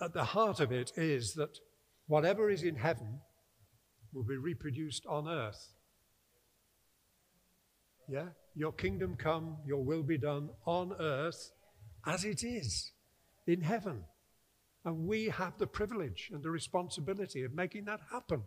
at 0.00 0.12
the 0.12 0.24
heart 0.24 0.60
of 0.60 0.72
it 0.72 0.92
is 0.96 1.34
that 1.34 1.58
whatever 2.06 2.50
is 2.50 2.62
in 2.62 2.76
heaven 2.76 3.20
will 4.12 4.24
be 4.24 4.36
reproduced 4.36 5.06
on 5.06 5.28
earth. 5.28 5.72
Yeah? 8.12 8.26
Your 8.54 8.72
kingdom 8.72 9.16
come, 9.16 9.56
your 9.66 9.82
will 9.82 10.02
be 10.02 10.18
done 10.18 10.50
on 10.66 10.94
earth 11.00 11.52
as 12.06 12.24
it 12.24 12.44
is 12.44 12.92
in 13.46 13.62
heaven. 13.62 14.04
And 14.84 15.06
we 15.06 15.30
have 15.30 15.56
the 15.56 15.66
privilege 15.66 16.30
and 16.32 16.42
the 16.42 16.50
responsibility 16.50 17.42
of 17.42 17.54
making 17.54 17.86
that 17.86 18.00
happen 18.12 18.42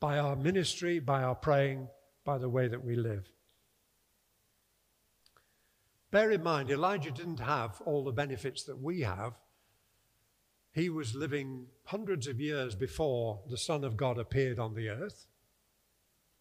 by 0.00 0.18
our 0.18 0.36
ministry, 0.36 0.98
by 0.98 1.22
our 1.22 1.34
praying, 1.34 1.88
by 2.26 2.36
the 2.36 2.48
way 2.48 2.68
that 2.68 2.84
we 2.84 2.94
live. 2.94 3.26
Bear 6.10 6.30
in 6.30 6.42
mind, 6.42 6.70
Elijah 6.70 7.10
didn't 7.10 7.40
have 7.40 7.80
all 7.86 8.04
the 8.04 8.12
benefits 8.12 8.64
that 8.64 8.82
we 8.82 9.00
have. 9.00 9.32
He 10.72 10.90
was 10.90 11.14
living 11.14 11.68
hundreds 11.84 12.26
of 12.26 12.38
years 12.38 12.74
before 12.74 13.40
the 13.48 13.56
Son 13.56 13.82
of 13.82 13.96
God 13.96 14.18
appeared 14.18 14.58
on 14.58 14.74
the 14.74 14.90
earth. 14.90 15.26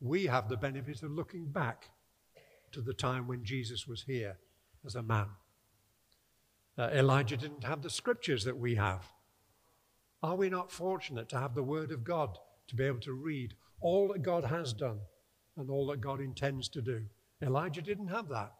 We 0.02 0.26
have 0.26 0.50
the 0.50 0.58
benefit 0.58 1.04
of 1.04 1.12
looking 1.12 1.46
back 1.46 1.92
to 2.72 2.82
the 2.82 2.94
time 2.94 3.28
when 3.28 3.44
Jesus 3.44 3.88
was 3.88 4.04
here 4.04 4.38
as 4.86 4.96
a 4.96 5.04
man. 5.04 5.28
Uh, 6.78 6.90
Elijah 6.94 7.38
didn't 7.38 7.64
have 7.64 7.82
the 7.82 7.90
scriptures 7.90 8.44
that 8.46 8.58
we 8.58 8.76
have. 8.76 9.06
Are 10.24 10.36
we 10.36 10.50
not 10.50 10.72
fortunate 10.72 11.30
to 11.30 11.40
have 11.40 11.56
the 11.56 11.64
Word 11.64 11.92
of 11.92 12.04
God 12.04 12.38
to 12.68 12.76
be 12.76 12.84
able 12.86 13.00
to 13.02 13.14
read 13.14 13.56
all 13.80 14.08
that 14.10 14.22
God 14.22 14.46
has 14.46 14.74
done 14.74 15.00
and 15.58 15.70
all 15.70 15.88
that 15.88 16.02
God 16.02 16.22
intends 16.22 16.70
to 16.70 16.82
do? 16.82 17.04
Elijah 17.42 17.82
didn't 17.82 18.08
have 18.08 18.30
that. 18.30 18.54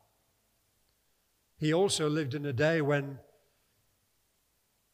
He 1.58 1.74
also 1.74 2.10
lived 2.10 2.34
in 2.34 2.46
a 2.46 2.54
day 2.54 2.82
when 2.82 3.20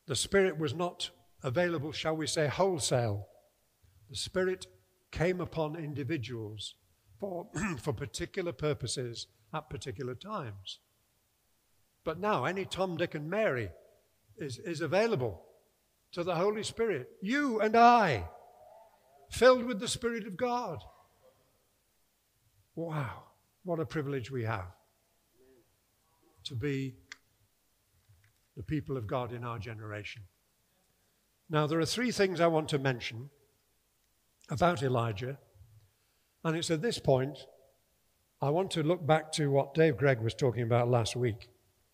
the 0.06 0.16
Spirit 0.16 0.58
was 0.58 0.74
not 0.74 1.10
available, 1.42 1.92
shall 1.92 2.16
we 2.16 2.28
say, 2.28 2.48
wholesale. 2.48 3.28
The 4.10 4.16
Spirit 4.16 4.68
came 5.12 5.40
upon 5.40 5.76
individuals 5.76 6.76
for, 7.20 7.48
for 7.82 7.94
particular 7.94 8.52
purposes 8.52 9.28
at 9.54 9.70
particular 9.70 10.16
times. 10.16 10.80
But 12.04 12.20
now, 12.20 12.46
any 12.46 12.66
Tom, 12.66 12.98
Dick, 12.98 13.16
and 13.16 13.30
Mary 13.30 13.70
is, 14.38 14.60
is 14.60 14.82
available 14.82 15.42
to 16.14 16.24
the 16.24 16.36
Holy 16.36 16.64
Spirit. 16.64 17.10
You 17.22 17.60
and 17.60 17.76
I, 17.76 18.30
filled 19.30 19.66
with 19.66 19.80
the 19.80 19.88
Spirit 19.88 20.26
of 20.26 20.38
God. 20.38 20.80
Wow, 22.76 23.24
what 23.64 23.80
a 23.80 23.86
privilege 23.86 24.32
we 24.32 24.44
have 24.44 24.72
to 26.46 26.56
be 26.56 26.96
the 28.56 28.64
people 28.64 28.96
of 28.96 29.06
God 29.06 29.34
in 29.34 29.44
our 29.44 29.60
generation. 29.60 30.24
Now, 31.50 31.68
there 31.68 31.80
are 31.80 31.86
three 31.86 32.12
things 32.12 32.40
I 32.40 32.48
want 32.48 32.70
to 32.70 32.80
mention 32.80 33.30
about 34.50 34.82
Elijah 34.82 35.38
and 36.48 36.56
it's 36.56 36.72
at 36.72 36.82
this 36.82 36.98
point 36.98 37.38
I 38.42 38.50
want 38.52 38.72
to 38.72 38.84
look 38.84 39.06
back 39.06 39.34
to 39.34 39.52
what 39.52 39.74
Dave 39.74 39.98
Gregg 39.98 40.22
was 40.22 40.34
talking 40.34 40.64
about 40.64 40.90
last 40.90 41.14
week 41.14 41.50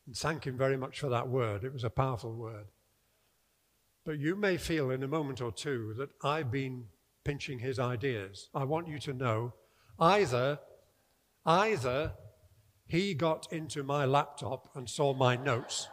and 0.05 0.15
thank 0.15 0.45
him 0.45 0.57
very 0.57 0.77
much 0.77 0.99
for 0.99 1.09
that 1.09 1.27
word. 1.27 1.63
It 1.63 1.73
was 1.73 1.83
a 1.83 1.89
powerful 1.89 2.35
word. 2.35 2.65
But 4.05 4.19
you 4.19 4.35
may 4.35 4.57
feel 4.57 4.91
in 4.91 5.01
a 5.01 5.07
moment 5.07 5.41
or 5.41 5.51
two 5.51 5.95
that 5.97 6.09
I've 6.21 6.51
been 6.51 6.85
pinching 7.23 7.59
his 7.59 7.79
ideas. 7.79 8.49
I 8.53 8.65
want 8.65 8.87
you 8.87 8.99
to 8.99 9.13
know 9.13 9.53
either, 9.99 10.59
either 11.47 12.11
he 12.85 13.15
got 13.15 13.51
into 13.51 13.81
my 13.81 14.05
laptop 14.05 14.69
and 14.75 14.87
saw 14.87 15.15
my 15.15 15.35
notes, 15.35 15.87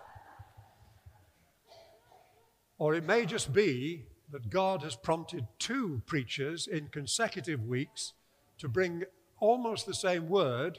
or 2.79 2.95
it 2.95 3.05
may 3.05 3.25
just 3.25 3.55
be 3.55 4.07
that 4.33 4.51
God 4.51 4.83
has 4.83 4.97
prompted 4.97 5.47
two 5.59 6.03
preachers 6.05 6.67
in 6.67 6.89
consecutive 6.89 7.65
weeks 7.65 8.13
to 8.61 8.69
bring 8.69 9.05
almost 9.41 9.87
the 9.87 9.95
same 9.95 10.29
word 10.29 10.79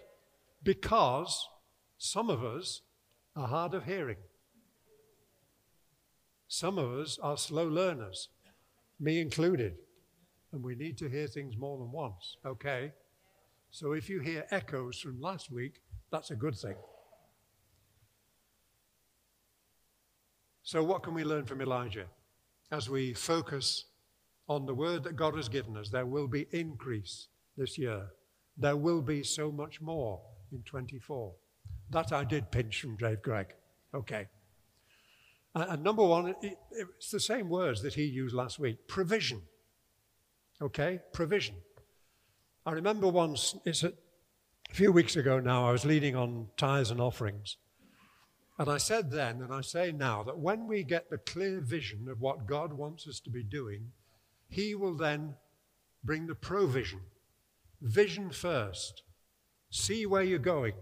because 0.63 1.47
some 1.97 2.29
of 2.29 2.43
us 2.43 2.81
are 3.35 3.47
hard 3.47 3.73
of 3.73 3.85
hearing. 3.85 4.17
Some 6.47 6.77
of 6.77 6.93
us 6.93 7.17
are 7.21 7.37
slow 7.37 7.67
learners, 7.67 8.29
me 8.99 9.19
included, 9.19 9.73
and 10.51 10.63
we 10.63 10.75
need 10.75 10.97
to 10.99 11.09
hear 11.09 11.27
things 11.27 11.57
more 11.57 11.77
than 11.77 11.91
once, 11.91 12.37
okay? 12.45 12.91
So 13.71 13.93
if 13.93 14.09
you 14.09 14.19
hear 14.19 14.45
echoes 14.51 14.99
from 14.99 15.19
last 15.19 15.51
week, 15.51 15.81
that's 16.11 16.29
a 16.29 16.35
good 16.35 16.55
thing. 16.55 16.75
So, 20.63 20.83
what 20.83 21.03
can 21.03 21.13
we 21.13 21.23
learn 21.23 21.45
from 21.45 21.61
Elijah? 21.61 22.05
As 22.71 22.89
we 22.89 23.13
focus 23.13 23.85
on 24.47 24.65
the 24.65 24.75
word 24.75 25.03
that 25.03 25.15
God 25.15 25.35
has 25.35 25.49
given 25.49 25.75
us, 25.75 25.89
there 25.89 26.05
will 26.05 26.27
be 26.27 26.47
increase 26.51 27.27
this 27.57 27.77
year. 27.77 28.07
There 28.57 28.77
will 28.77 29.01
be 29.01 29.23
so 29.23 29.51
much 29.51 29.81
more 29.81 30.21
in 30.51 30.61
24. 30.63 31.33
That 31.89 32.11
I 32.11 32.23
did 32.23 32.51
pinch 32.51 32.81
from 32.81 32.95
Dave 32.97 33.21
Gregg. 33.21 33.53
Okay. 33.93 34.27
And 35.53 35.83
number 35.83 36.05
one, 36.05 36.33
it's 36.71 37.11
the 37.11 37.19
same 37.19 37.49
words 37.49 37.81
that 37.81 37.93
he 37.93 38.03
used 38.03 38.33
last 38.33 38.57
week 38.57 38.87
provision. 38.87 39.41
Okay? 40.61 40.99
Provision. 41.11 41.55
I 42.65 42.71
remember 42.71 43.07
once, 43.07 43.55
it's 43.65 43.83
a, 43.83 43.89
a 43.89 44.73
few 44.73 44.91
weeks 44.91 45.15
ago 45.15 45.39
now, 45.39 45.67
I 45.67 45.71
was 45.71 45.83
leading 45.83 46.15
on 46.15 46.47
tithes 46.55 46.91
and 46.91 47.01
offerings. 47.01 47.57
And 48.57 48.69
I 48.69 48.77
said 48.77 49.11
then, 49.11 49.41
and 49.41 49.51
I 49.51 49.61
say 49.61 49.91
now, 49.91 50.23
that 50.23 50.37
when 50.37 50.67
we 50.67 50.83
get 50.83 51.09
the 51.09 51.17
clear 51.17 51.59
vision 51.59 52.07
of 52.07 52.21
what 52.21 52.45
God 52.45 52.71
wants 52.73 53.07
us 53.07 53.19
to 53.21 53.29
be 53.29 53.43
doing, 53.43 53.91
He 54.49 54.75
will 54.75 54.95
then 54.95 55.35
bring 56.03 56.27
the 56.27 56.35
provision. 56.35 56.99
Vision 57.81 58.29
first. 58.29 59.03
See 59.69 60.05
where 60.05 60.23
you're 60.23 60.39
going. 60.39 60.73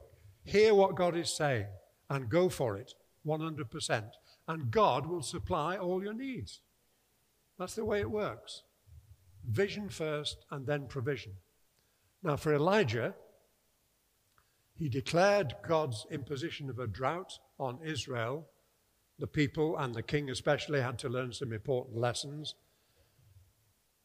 Hear 0.43 0.73
what 0.73 0.95
God 0.95 1.15
is 1.15 1.35
saying 1.35 1.67
and 2.09 2.29
go 2.29 2.49
for 2.49 2.75
it 2.75 2.93
100%. 3.25 4.03
And 4.47 4.71
God 4.71 5.05
will 5.05 5.21
supply 5.21 5.77
all 5.77 6.03
your 6.03 6.13
needs. 6.13 6.61
That's 7.57 7.75
the 7.75 7.85
way 7.85 7.99
it 7.99 8.09
works. 8.09 8.63
Vision 9.47 9.89
first 9.89 10.45
and 10.49 10.65
then 10.65 10.87
provision. 10.87 11.33
Now, 12.23 12.35
for 12.35 12.53
Elijah, 12.53 13.13
he 14.73 14.89
declared 14.89 15.55
God's 15.67 16.05
imposition 16.09 16.69
of 16.69 16.79
a 16.79 16.87
drought 16.87 17.37
on 17.59 17.79
Israel. 17.83 18.47
The 19.19 19.27
people 19.27 19.77
and 19.77 19.93
the 19.93 20.03
king, 20.03 20.29
especially, 20.29 20.81
had 20.81 20.97
to 20.99 21.09
learn 21.09 21.33
some 21.33 21.53
important 21.53 21.97
lessons. 21.97 22.55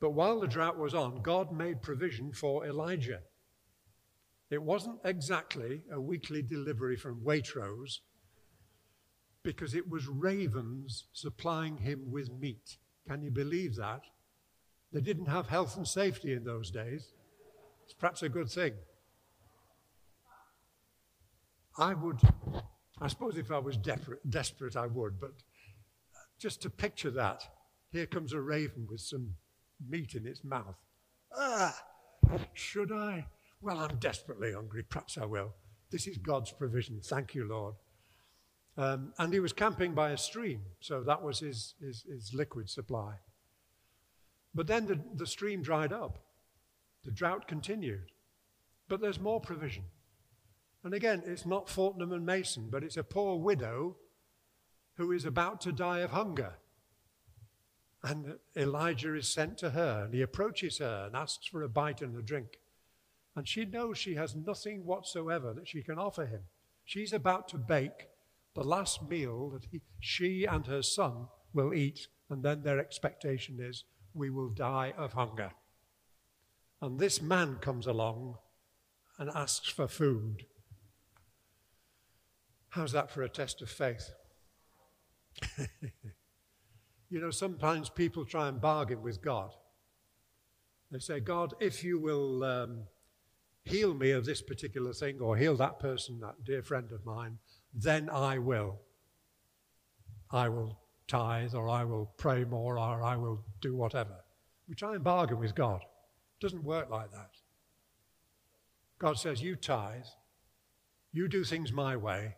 But 0.00 0.10
while 0.10 0.40
the 0.40 0.46
drought 0.46 0.78
was 0.78 0.94
on, 0.94 1.22
God 1.22 1.52
made 1.52 1.82
provision 1.82 2.32
for 2.32 2.66
Elijah. 2.66 3.20
It 4.50 4.62
wasn't 4.62 5.00
exactly 5.04 5.82
a 5.90 6.00
weekly 6.00 6.42
delivery 6.42 6.96
from 6.96 7.22
Waitrose 7.24 8.00
because 9.42 9.74
it 9.74 9.88
was 9.88 10.06
ravens 10.06 11.04
supplying 11.12 11.78
him 11.78 12.10
with 12.10 12.30
meat. 12.32 12.76
Can 13.06 13.22
you 13.22 13.30
believe 13.30 13.76
that? 13.76 14.02
They 14.92 15.00
didn't 15.00 15.26
have 15.26 15.48
health 15.48 15.76
and 15.76 15.86
safety 15.86 16.32
in 16.32 16.44
those 16.44 16.70
days. 16.70 17.12
It's 17.84 17.94
perhaps 17.94 18.22
a 18.22 18.28
good 18.28 18.50
thing. 18.50 18.74
I 21.76 21.94
would, 21.94 22.20
I 23.00 23.08
suppose 23.08 23.36
if 23.36 23.50
I 23.50 23.58
was 23.58 23.76
desperate, 23.76 24.30
desperate, 24.30 24.76
I 24.76 24.86
would, 24.86 25.20
but 25.20 25.32
just 26.38 26.62
to 26.62 26.70
picture 26.70 27.10
that, 27.10 27.42
here 27.90 28.06
comes 28.06 28.32
a 28.32 28.40
raven 28.40 28.86
with 28.88 29.00
some 29.00 29.34
meat 29.88 30.14
in 30.14 30.26
its 30.26 30.44
mouth. 30.44 30.76
Ah, 31.36 31.76
should 32.52 32.92
I? 32.92 33.26
Well, 33.60 33.78
I'm 33.78 33.96
desperately 33.96 34.52
hungry. 34.52 34.82
Perhaps 34.82 35.18
I 35.18 35.24
will. 35.24 35.54
This 35.90 36.06
is 36.06 36.18
God's 36.18 36.52
provision. 36.52 37.00
Thank 37.02 37.34
you, 37.34 37.46
Lord. 37.46 37.74
Um, 38.76 39.12
and 39.18 39.32
he 39.32 39.40
was 39.40 39.52
camping 39.52 39.94
by 39.94 40.10
a 40.10 40.18
stream, 40.18 40.60
so 40.80 41.02
that 41.04 41.22
was 41.22 41.38
his, 41.38 41.74
his, 41.80 42.04
his 42.08 42.34
liquid 42.34 42.68
supply. 42.68 43.14
But 44.54 44.66
then 44.66 44.86
the, 44.86 45.00
the 45.14 45.26
stream 45.26 45.62
dried 45.62 45.92
up, 45.92 46.18
the 47.04 47.10
drought 47.10 47.46
continued. 47.46 48.10
But 48.88 49.00
there's 49.00 49.20
more 49.20 49.40
provision. 49.40 49.84
And 50.82 50.92
again, 50.92 51.22
it's 51.24 51.46
not 51.46 51.68
Fortnum 51.68 52.12
and 52.12 52.26
Mason, 52.26 52.68
but 52.70 52.84
it's 52.84 52.98
a 52.98 53.04
poor 53.04 53.38
widow 53.38 53.96
who 54.96 55.12
is 55.12 55.24
about 55.24 55.60
to 55.62 55.72
die 55.72 56.00
of 56.00 56.10
hunger. 56.10 56.54
And 58.04 58.34
Elijah 58.54 59.14
is 59.14 59.32
sent 59.32 59.56
to 59.58 59.70
her, 59.70 60.04
and 60.04 60.12
he 60.12 60.20
approaches 60.20 60.76
her 60.76 61.04
and 61.06 61.16
asks 61.16 61.46
for 61.46 61.62
a 61.62 61.70
bite 61.70 62.02
and 62.02 62.14
a 62.14 62.20
drink. 62.20 62.58
And 63.34 63.48
she 63.48 63.64
knows 63.64 63.96
she 63.96 64.14
has 64.14 64.36
nothing 64.36 64.84
whatsoever 64.84 65.54
that 65.54 65.66
she 65.66 65.82
can 65.82 65.98
offer 65.98 66.26
him. 66.26 66.42
She's 66.84 67.14
about 67.14 67.48
to 67.48 67.56
bake 67.56 68.08
the 68.54 68.62
last 68.62 69.08
meal 69.08 69.48
that 69.50 69.64
he, 69.70 69.80
she 70.00 70.44
and 70.44 70.66
her 70.66 70.82
son 70.82 71.28
will 71.54 71.72
eat, 71.72 72.08
and 72.28 72.42
then 72.42 72.62
their 72.62 72.78
expectation 72.78 73.58
is, 73.58 73.84
we 74.12 74.28
will 74.28 74.50
die 74.50 74.92
of 74.98 75.14
hunger. 75.14 75.52
And 76.82 76.98
this 76.98 77.22
man 77.22 77.56
comes 77.56 77.86
along 77.86 78.36
and 79.18 79.30
asks 79.30 79.70
for 79.70 79.88
food. 79.88 80.44
How's 82.68 82.92
that 82.92 83.10
for 83.10 83.22
a 83.22 83.30
test 83.30 83.62
of 83.62 83.70
faith? 83.70 84.10
you 87.10 87.20
know, 87.20 87.30
sometimes 87.30 87.90
people 87.90 88.24
try 88.24 88.48
and 88.48 88.60
bargain 88.60 89.02
with 89.02 89.22
God. 89.22 89.54
They 90.90 90.98
say, 90.98 91.20
God, 91.20 91.54
if 91.60 91.82
you 91.82 91.98
will 91.98 92.44
um, 92.44 92.84
heal 93.64 93.94
me 93.94 94.10
of 94.10 94.24
this 94.24 94.42
particular 94.42 94.92
thing 94.92 95.20
or 95.20 95.36
heal 95.36 95.56
that 95.56 95.78
person, 95.78 96.20
that 96.20 96.44
dear 96.44 96.62
friend 96.62 96.92
of 96.92 97.04
mine, 97.04 97.38
then 97.72 98.08
I 98.10 98.38
will. 98.38 98.80
I 100.30 100.48
will 100.48 100.78
tithe 101.08 101.54
or 101.54 101.68
I 101.68 101.84
will 101.84 102.12
pray 102.16 102.44
more 102.44 102.78
or 102.78 103.02
I 103.02 103.16
will 103.16 103.44
do 103.60 103.74
whatever. 103.74 104.24
We 104.68 104.74
try 104.74 104.94
and 104.94 105.04
bargain 105.04 105.38
with 105.38 105.54
God. 105.54 105.80
It 105.82 106.40
doesn't 106.40 106.64
work 106.64 106.90
like 106.90 107.10
that. 107.12 107.30
God 108.98 109.18
says, 109.18 109.42
You 109.42 109.56
tithe, 109.56 110.06
you 111.12 111.28
do 111.28 111.44
things 111.44 111.72
my 111.72 111.96
way, 111.96 112.36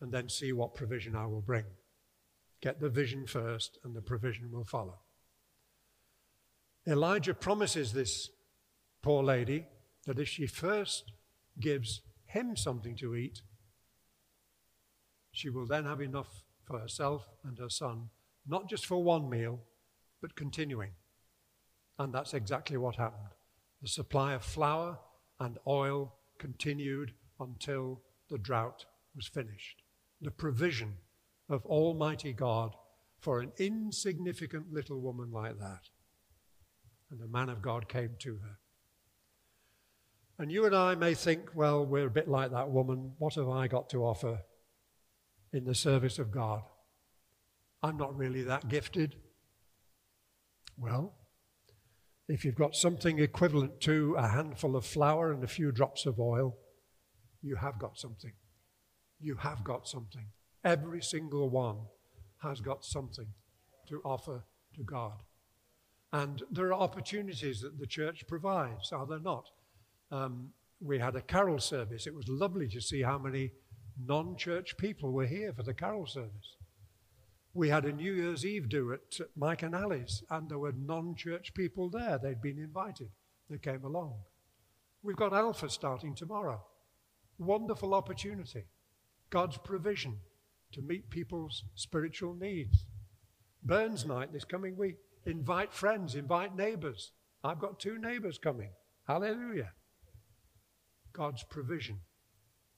and 0.00 0.12
then 0.12 0.28
see 0.28 0.52
what 0.52 0.74
provision 0.74 1.16
I 1.16 1.26
will 1.26 1.40
bring. 1.40 1.64
Get 2.60 2.80
the 2.80 2.88
vision 2.88 3.26
first, 3.26 3.78
and 3.84 3.94
the 3.94 4.02
provision 4.02 4.50
will 4.50 4.64
follow. 4.64 4.98
Elijah 6.86 7.34
promises 7.34 7.92
this 7.92 8.30
poor 9.02 9.22
lady 9.22 9.66
that 10.06 10.18
if 10.18 10.28
she 10.28 10.46
first 10.46 11.12
gives 11.60 12.00
him 12.24 12.56
something 12.56 12.96
to 12.96 13.14
eat, 13.14 13.42
she 15.32 15.50
will 15.50 15.66
then 15.66 15.84
have 15.84 16.00
enough 16.00 16.42
for 16.64 16.78
herself 16.78 17.28
and 17.44 17.58
her 17.58 17.68
son, 17.70 18.08
not 18.46 18.68
just 18.68 18.86
for 18.86 19.02
one 19.02 19.28
meal, 19.28 19.60
but 20.20 20.34
continuing. 20.34 20.92
And 21.98 22.12
that's 22.12 22.34
exactly 22.34 22.76
what 22.76 22.96
happened. 22.96 23.34
The 23.82 23.88
supply 23.88 24.34
of 24.34 24.42
flour 24.42 24.98
and 25.38 25.58
oil 25.66 26.14
continued 26.38 27.12
until 27.38 28.00
the 28.28 28.38
drought 28.38 28.84
was 29.14 29.26
finished. 29.26 29.82
The 30.20 30.30
provision 30.30 30.96
of 31.48 31.64
Almighty 31.66 32.32
God 32.32 32.74
for 33.20 33.40
an 33.40 33.52
insignificant 33.58 34.72
little 34.72 35.00
woman 35.00 35.30
like 35.30 35.58
that. 35.58 35.80
And 37.10 37.20
the 37.20 37.28
man 37.28 37.48
of 37.48 37.62
God 37.62 37.88
came 37.88 38.16
to 38.20 38.36
her. 38.36 38.58
And 40.38 40.52
you 40.52 40.66
and 40.66 40.76
I 40.76 40.94
may 40.94 41.14
think, 41.14 41.50
well, 41.54 41.84
we're 41.84 42.06
a 42.06 42.10
bit 42.10 42.28
like 42.28 42.52
that 42.52 42.70
woman. 42.70 43.12
What 43.18 43.34
have 43.34 43.48
I 43.48 43.66
got 43.66 43.90
to 43.90 44.04
offer 44.04 44.40
in 45.52 45.64
the 45.64 45.74
service 45.74 46.18
of 46.18 46.30
God? 46.30 46.62
I'm 47.82 47.96
not 47.96 48.16
really 48.16 48.42
that 48.42 48.68
gifted. 48.68 49.16
Well, 50.76 51.14
if 52.28 52.44
you've 52.44 52.54
got 52.54 52.76
something 52.76 53.18
equivalent 53.18 53.80
to 53.82 54.14
a 54.16 54.28
handful 54.28 54.76
of 54.76 54.84
flour 54.84 55.32
and 55.32 55.42
a 55.42 55.48
few 55.48 55.72
drops 55.72 56.06
of 56.06 56.20
oil, 56.20 56.56
you 57.42 57.56
have 57.56 57.78
got 57.78 57.98
something. 57.98 58.32
You 59.18 59.36
have 59.36 59.64
got 59.64 59.88
something. 59.88 60.26
Every 60.64 61.02
single 61.02 61.48
one 61.48 61.78
has 62.42 62.60
got 62.60 62.84
something 62.84 63.26
to 63.88 64.00
offer 64.04 64.44
to 64.74 64.82
God. 64.82 65.22
And 66.12 66.42
there 66.50 66.68
are 66.68 66.80
opportunities 66.80 67.60
that 67.60 67.78
the 67.78 67.86
church 67.86 68.26
provides, 68.26 68.92
are 68.92 69.06
there 69.06 69.20
not? 69.20 69.50
Um, 70.10 70.50
we 70.80 70.98
had 70.98 71.16
a 71.16 71.20
carol 71.20 71.58
service. 71.58 72.06
It 72.06 72.14
was 72.14 72.28
lovely 72.28 72.68
to 72.68 72.80
see 72.80 73.02
how 73.02 73.18
many 73.18 73.52
non 74.06 74.36
church 74.36 74.76
people 74.78 75.12
were 75.12 75.26
here 75.26 75.52
for 75.52 75.62
the 75.62 75.74
carol 75.74 76.06
service. 76.06 76.56
We 77.52 77.68
had 77.68 77.84
a 77.84 77.92
New 77.92 78.12
Year's 78.12 78.46
Eve 78.46 78.68
do 78.68 78.92
at 78.92 79.18
Mike 79.36 79.62
and 79.62 79.74
Alice, 79.74 80.22
and 80.30 80.48
there 80.48 80.58
were 80.58 80.72
non 80.72 81.14
church 81.14 81.52
people 81.54 81.90
there. 81.90 82.18
They'd 82.18 82.40
been 82.40 82.58
invited. 82.58 83.10
They 83.50 83.58
came 83.58 83.84
along. 83.84 84.14
We've 85.02 85.16
got 85.16 85.32
Alpha 85.32 85.68
starting 85.68 86.14
tomorrow. 86.14 86.62
Wonderful 87.38 87.94
opportunity. 87.94 88.64
God's 89.30 89.58
provision 89.58 90.18
to 90.72 90.82
meet 90.82 91.10
people's 91.10 91.64
spiritual 91.74 92.34
needs. 92.34 92.84
Burns 93.62 94.06
night 94.06 94.32
this 94.32 94.44
coming 94.44 94.76
week. 94.76 94.96
Invite 95.26 95.72
friends, 95.72 96.14
invite 96.14 96.56
neighbors. 96.56 97.12
I've 97.42 97.58
got 97.58 97.78
two 97.78 97.98
neighbors 97.98 98.38
coming. 98.38 98.70
Hallelujah. 99.06 99.72
God's 101.12 101.42
provision 101.44 102.00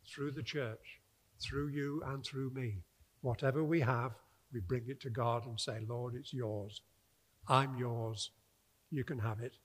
through 0.09 0.33
the 0.33 0.42
church, 0.42 1.00
through 1.42 1.68
you 1.68 2.03
and 2.07 2.24
through 2.24 2.50
me. 2.50 2.79
Whatever 3.20 3.62
we 3.62 3.81
have, 3.81 4.12
we 4.53 4.61
bring 4.61 4.85
it 4.88 5.00
to 5.03 5.11
God 5.11 5.46
and 5.46 5.61
say, 5.61 5.81
Lord, 5.87 6.14
it's 6.14 6.33
yours. 6.33 6.81
I'm 7.48 7.76
yours. 7.76 8.31
You 8.90 9.05
can 9.05 9.18
have 9.18 9.40
it. 9.40 9.57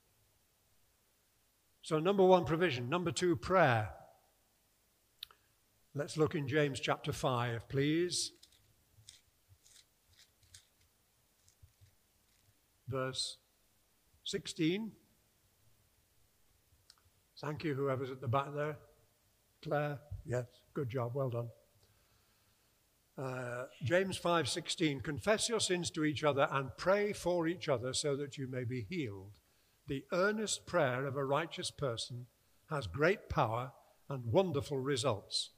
So, 1.82 2.00
number 2.00 2.24
one, 2.24 2.46
provision. 2.46 2.90
Number 2.90 3.12
two, 3.12 3.36
prayer. 3.36 3.90
Let's 5.98 6.18
look 6.18 6.36
in 6.36 6.46
James 6.46 6.82
chapter 6.82 7.14
5, 7.14 7.70
please. 7.70 8.34
Verse 12.90 13.38
16. 14.26 14.92
Thank 17.40 17.64
you, 17.64 17.76
whoever's 17.76 18.12
at 18.12 18.20
the 18.20 18.28
back 18.28 18.54
there. 18.54 18.76
Claire, 19.64 20.00
yes, 20.26 20.44
good 20.74 20.90
job, 20.90 21.16
well 21.16 21.30
done. 21.30 21.48
Uh, 23.18 23.68
James 23.82 24.18
5:16 24.18 25.00
confess 25.02 25.48
your 25.48 25.62
sins 25.62 25.90
to 25.92 26.04
each 26.04 26.26
other 26.26 26.50
and 26.52 26.76
pray 26.76 27.14
for 27.14 27.48
each 27.48 27.70
other 27.70 27.94
so 27.94 28.18
that 28.18 28.38
you 28.38 28.48
may 28.48 28.66
be 28.66 28.82
healed. 28.82 29.32
The 29.88 30.04
earnest 30.12 30.66
prayer 30.66 31.06
of 31.06 31.16
a 31.16 31.24
righteous 31.24 31.72
person 31.72 32.28
has 32.70 32.86
great 32.86 33.30
power 33.30 33.72
and 34.10 34.26
wonderful 34.26 34.80
results. 34.80 35.52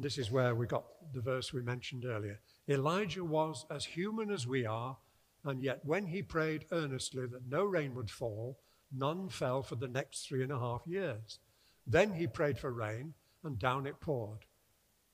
This 0.00 0.16
is 0.16 0.30
where 0.30 0.54
we 0.54 0.68
got 0.68 0.84
the 1.12 1.20
verse 1.20 1.52
we 1.52 1.60
mentioned 1.60 2.04
earlier. 2.04 2.38
Elijah 2.68 3.24
was 3.24 3.66
as 3.68 3.84
human 3.84 4.30
as 4.30 4.46
we 4.46 4.64
are, 4.64 4.96
and 5.44 5.60
yet 5.60 5.84
when 5.84 6.06
he 6.06 6.22
prayed 6.22 6.66
earnestly 6.70 7.26
that 7.26 7.48
no 7.50 7.64
rain 7.64 7.96
would 7.96 8.10
fall, 8.10 8.60
none 8.92 9.28
fell 9.28 9.60
for 9.60 9.74
the 9.74 9.88
next 9.88 10.28
three 10.28 10.44
and 10.44 10.52
a 10.52 10.58
half 10.58 10.82
years. 10.86 11.40
Then 11.84 12.12
he 12.12 12.28
prayed 12.28 12.58
for 12.58 12.70
rain, 12.70 13.14
and 13.42 13.58
down 13.58 13.86
it 13.86 14.00
poured. 14.00 14.44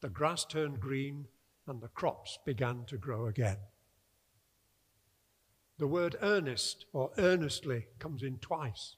The 0.03 0.11
grass 0.11 0.45
turned 0.45 0.81
green, 0.81 1.29
and 1.67 1.81
the 1.81 1.89
crops 1.89 2.39
began 2.45 2.85
to 2.89 2.99
grow 2.99 3.27
again. 3.27 3.57
The 5.79 5.87
word 5.87 6.17
earnest 6.21 6.85
or 6.93 7.11
earnestly 7.17 7.87
comes 7.99 8.23
in 8.23 8.39
twice 8.39 8.97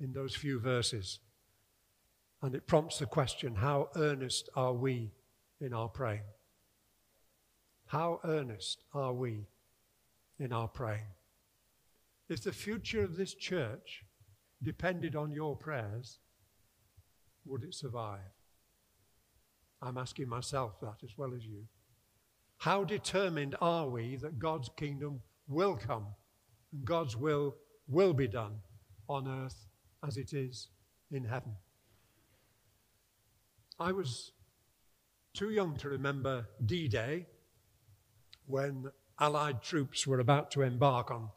in 0.00 0.12
those 0.12 0.36
few 0.36 0.60
verses. 0.60 1.18
And 2.42 2.54
it 2.54 2.66
prompts 2.66 2.98
the 2.98 3.06
question 3.06 3.54
how 3.54 3.88
earnest 3.96 4.48
are 4.54 4.72
we 4.72 5.10
in 5.60 5.72
our 5.72 5.88
praying? 5.88 6.22
How 7.86 8.20
earnest 8.24 8.84
are 8.94 9.12
we 9.12 9.46
in 10.38 10.52
our 10.52 10.68
praying? 10.68 11.06
If 12.28 12.42
the 12.42 12.52
future 12.52 13.02
of 13.02 13.16
this 13.16 13.34
church 13.34 14.04
depended 14.62 15.16
on 15.16 15.32
your 15.32 15.56
prayers, 15.56 16.18
would 17.46 17.64
it 17.64 17.74
survive? 17.74 18.20
I'm 19.80 19.96
asking 19.96 20.28
myself 20.28 20.80
that 20.80 20.96
as 21.02 21.16
well 21.16 21.32
as 21.34 21.44
you. 21.46 21.64
How 22.58 22.84
determined 22.84 23.56
are 23.60 23.88
we 23.88 24.16
that 24.16 24.38
God's 24.38 24.68
kingdom 24.76 25.20
will 25.46 25.76
come 25.76 26.06
and 26.72 26.84
God's 26.84 27.16
will 27.16 27.54
will 27.86 28.12
be 28.12 28.28
done 28.28 28.56
on 29.08 29.28
earth 29.28 29.66
as 30.06 30.16
it 30.16 30.32
is 30.32 30.68
in 31.10 31.24
heaven? 31.24 31.54
I 33.80 33.92
was 33.92 34.32
too 35.34 35.50
young 35.50 35.76
to 35.76 35.88
remember 35.88 36.48
D 36.66 36.88
Day 36.88 37.26
when 38.46 38.90
Allied 39.20 39.62
troops 39.62 40.04
were 40.04 40.18
about 40.18 40.50
to 40.52 40.62
embark 40.62 41.12
on 41.12 41.28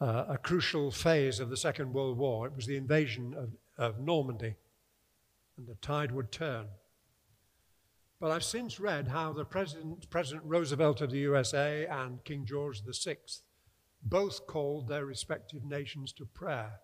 uh, 0.00 0.24
a 0.28 0.38
crucial 0.38 0.90
phase 0.90 1.38
of 1.38 1.48
the 1.48 1.56
Second 1.56 1.92
World 1.92 2.18
War. 2.18 2.48
It 2.48 2.56
was 2.56 2.66
the 2.66 2.76
invasion 2.76 3.32
of, 3.34 3.50
of 3.78 4.00
Normandy, 4.00 4.56
and 5.56 5.68
the 5.68 5.76
tide 5.76 6.10
would 6.10 6.32
turn. 6.32 6.66
But 8.18 8.32
I've 8.32 8.44
since 8.44 8.80
read 8.80 9.06
how 9.06 9.32
the 9.32 9.44
President, 9.44 10.10
President 10.10 10.44
Roosevelt 10.44 11.00
of 11.00 11.12
the 11.12 11.18
USA 11.18 11.86
and 11.86 12.24
King 12.24 12.44
George 12.44 12.82
VI 12.84 13.18
both 14.02 14.48
called 14.48 14.88
their 14.88 15.04
respective 15.04 15.64
nations 15.64 16.12
to 16.14 16.24
prayer 16.24 16.80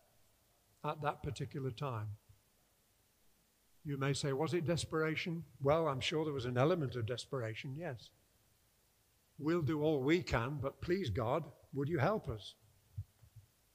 at 0.85 1.03
that 1.03 1.25
particular 1.25 1.73
time. 1.73 2.11
You 3.85 3.97
may 3.97 4.13
say, 4.13 4.33
was 4.33 4.55
it 4.55 4.67
desperation? 4.67 5.45
Well, 5.63 5.89
I'm 5.89 6.01
sure 6.01 6.25
there 6.25 6.35
was 6.35 6.45
an 6.45 6.59
element 6.59 6.97
of 6.97 7.07
desperation, 7.07 7.75
yes. 7.77 8.11
We'll 9.39 9.63
do 9.63 9.83
all 9.83 10.03
we 10.03 10.23
can, 10.23 10.59
but 10.61 10.81
please, 10.81 11.11
God, 11.11 11.45
would 11.73 11.89
you 11.89 11.99
help 11.99 12.29
us 12.29 12.55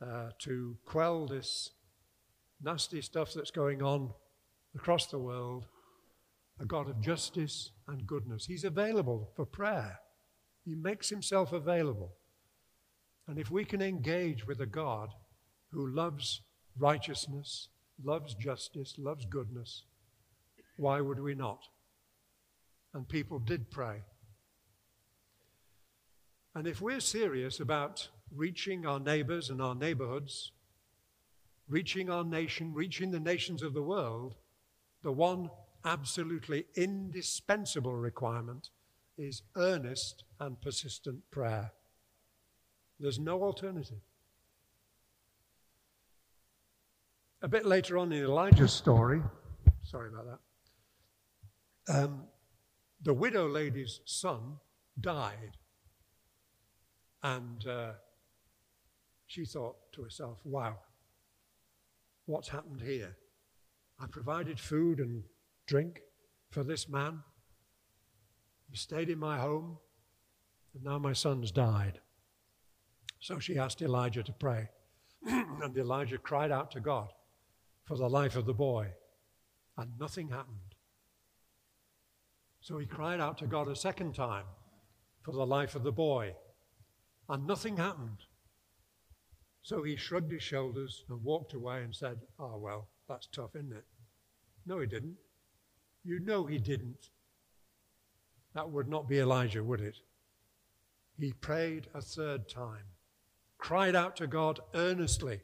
uh, 0.02 0.30
to 0.40 0.78
quell 0.86 1.26
this 1.26 1.72
nasty 2.62 3.02
stuff 3.02 3.34
that's 3.34 3.52
going 3.52 3.82
on 3.82 4.12
across 4.76 5.08
the 5.08 5.20
world? 5.20 5.66
A 6.60 6.66
God 6.66 6.90
of 6.90 7.02
justice 7.02 7.72
and 7.88 8.06
goodness. 8.06 8.46
He's 8.46 8.64
available 8.64 9.32
for 9.36 9.46
prayer, 9.46 10.00
He 10.66 10.76
makes 10.76 11.10
Himself 11.10 11.54
available. 11.54 12.14
And 13.28 13.40
if 13.40 13.50
we 13.50 13.64
can 13.64 13.82
engage 13.82 14.46
with 14.46 14.60
a 14.60 14.66
God 14.66 15.10
who 15.72 15.88
loves 15.88 16.42
righteousness, 16.78 17.70
loves 18.04 18.36
justice, 18.36 18.96
loves 18.98 19.26
goodness, 19.26 19.84
why 20.78 21.02
would 21.02 21.20
we 21.20 21.36
not? 21.36 21.64
And 22.94 23.08
people 23.08 23.40
did 23.40 23.72
pray. 23.72 24.02
And 26.56 26.68
if 26.68 26.82
we're 26.82 27.00
serious 27.00 27.60
about 27.60 28.08
reaching 28.36 28.86
our 28.86 29.00
neighbors 29.00 29.50
and 29.50 29.62
our 29.62 29.76
neighborhoods, 29.76 30.52
reaching 31.68 32.10
our 32.10 32.24
nation, 32.24 32.74
reaching 32.74 33.12
the 33.12 33.20
nations 33.20 33.64
of 33.64 33.74
the 33.74 33.82
world, 33.82 34.36
the 35.02 35.12
one 35.12 35.50
absolutely 35.86 36.66
indispensable 36.76 37.96
requirement 37.96 38.70
is 39.18 39.42
earnest 39.56 40.24
and 40.40 40.60
persistent 40.62 41.30
prayer. 41.32 41.72
There's 43.00 43.20
no 43.20 43.44
alternative. 43.44 44.02
A 47.42 47.48
bit 47.48 47.66
later 47.66 47.98
on 47.98 48.14
in 48.14 48.24
Elijah's 48.24 48.72
story, 48.72 49.22
sorry 49.84 50.10
about 50.10 50.26
that, 50.26 50.40
um, 51.88 52.24
the 53.02 53.14
widow 53.14 53.48
lady's 53.48 54.00
son 54.06 54.58
died. 55.00 55.58
And 57.22 57.66
uh, 57.68 57.92
she 59.28 59.46
thought 59.46 59.76
to 59.94 60.04
herself, 60.04 60.40
wow, 60.44 60.78
what's 62.26 62.50
happened 62.50 62.82
here? 62.82 63.18
I 64.00 64.08
provided 64.08 64.60
food 64.60 65.00
and 65.00 65.24
drink 65.66 66.02
for 66.52 66.64
this 66.64 66.90
man. 66.90 67.20
He 68.70 68.76
stayed 68.78 69.10
in 69.10 69.20
my 69.20 69.38
home, 69.38 69.78
and 70.74 70.84
now 70.84 71.00
my 71.00 71.14
son's 71.14 71.52
died. 71.52 72.00
So 73.20 73.40
she 73.40 73.58
asked 73.58 73.82
Elijah 73.82 74.24
to 74.24 74.34
pray. 74.34 74.70
and 75.26 75.78
Elijah 75.78 76.18
cried 76.18 76.52
out 76.52 76.72
to 76.72 76.80
God 76.80 77.10
for 77.86 77.96
the 77.96 78.10
life 78.10 78.36
of 78.36 78.46
the 78.46 78.54
boy, 78.54 78.88
and 79.78 79.92
nothing 80.00 80.30
happened. 80.30 80.73
So 82.64 82.78
he 82.78 82.86
cried 82.86 83.20
out 83.20 83.38
to 83.40 83.46
God 83.46 83.68
a 83.68 83.76
second 83.76 84.16
time 84.16 84.46
for 85.22 85.34
the 85.34 85.46
life 85.46 85.76
of 85.76 85.84
the 85.84 85.92
boy, 85.92 86.34
and 87.28 87.46
nothing 87.46 87.76
happened. 87.76 88.20
So 89.62 89.84
he 89.84 89.98
shrugged 89.98 90.32
his 90.32 90.44
shoulders 90.44 91.04
and 91.10 91.22
walked 91.22 91.54
away 91.54 91.84
and 91.84 91.94
said, 91.94 92.20
Oh, 92.40 92.58
well, 92.58 92.88
that's 93.10 93.28
tough, 93.28 93.58
isn't 93.58 93.74
it? 93.74 93.84
No, 94.66 94.80
he 94.80 94.88
didn't. 94.88 95.18
You 96.06 96.22
know 96.22 96.46
he 96.46 96.58
didn't. 96.58 97.10
That 98.56 98.70
would 98.70 98.88
not 98.88 99.10
be 99.10 99.20
Elijah, 99.20 99.64
would 99.64 99.82
it? 99.82 99.98
He 101.20 101.34
prayed 101.34 101.88
a 101.94 102.02
third 102.02 102.48
time, 102.48 102.86
cried 103.58 103.96
out 103.96 104.16
to 104.18 104.28
God 104.28 104.62
earnestly, 104.74 105.42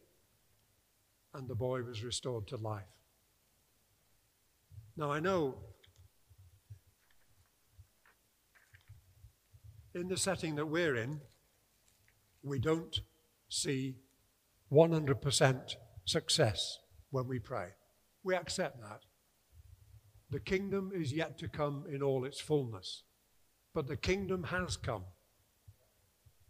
and 1.34 1.50
the 1.50 1.56
boy 1.56 1.82
was 1.84 2.02
restored 2.02 2.48
to 2.48 2.56
life. 2.56 2.84
Now, 4.96 5.12
I 5.12 5.20
know 5.20 5.56
in 10.00 10.08
the 10.08 10.18
setting 10.18 10.56
that 10.56 10.68
we're 10.68 10.96
in, 10.96 11.22
we 12.42 12.58
don't 12.60 13.02
see 13.50 13.98
100% 14.72 15.76
success 16.06 16.80
when 17.10 17.28
we 17.28 17.40
pray. 17.40 17.70
We 18.24 18.36
accept 18.36 18.80
that. 18.82 19.02
The 20.30 20.40
kingdom 20.40 20.92
is 20.94 21.12
yet 21.12 21.38
to 21.40 21.48
come 21.48 21.86
in 21.92 22.02
all 22.02 22.24
its 22.24 22.40
fullness, 22.40 23.04
but 23.74 23.88
the 23.88 23.98
kingdom 23.98 24.44
has 24.46 24.78
come. 24.78 25.04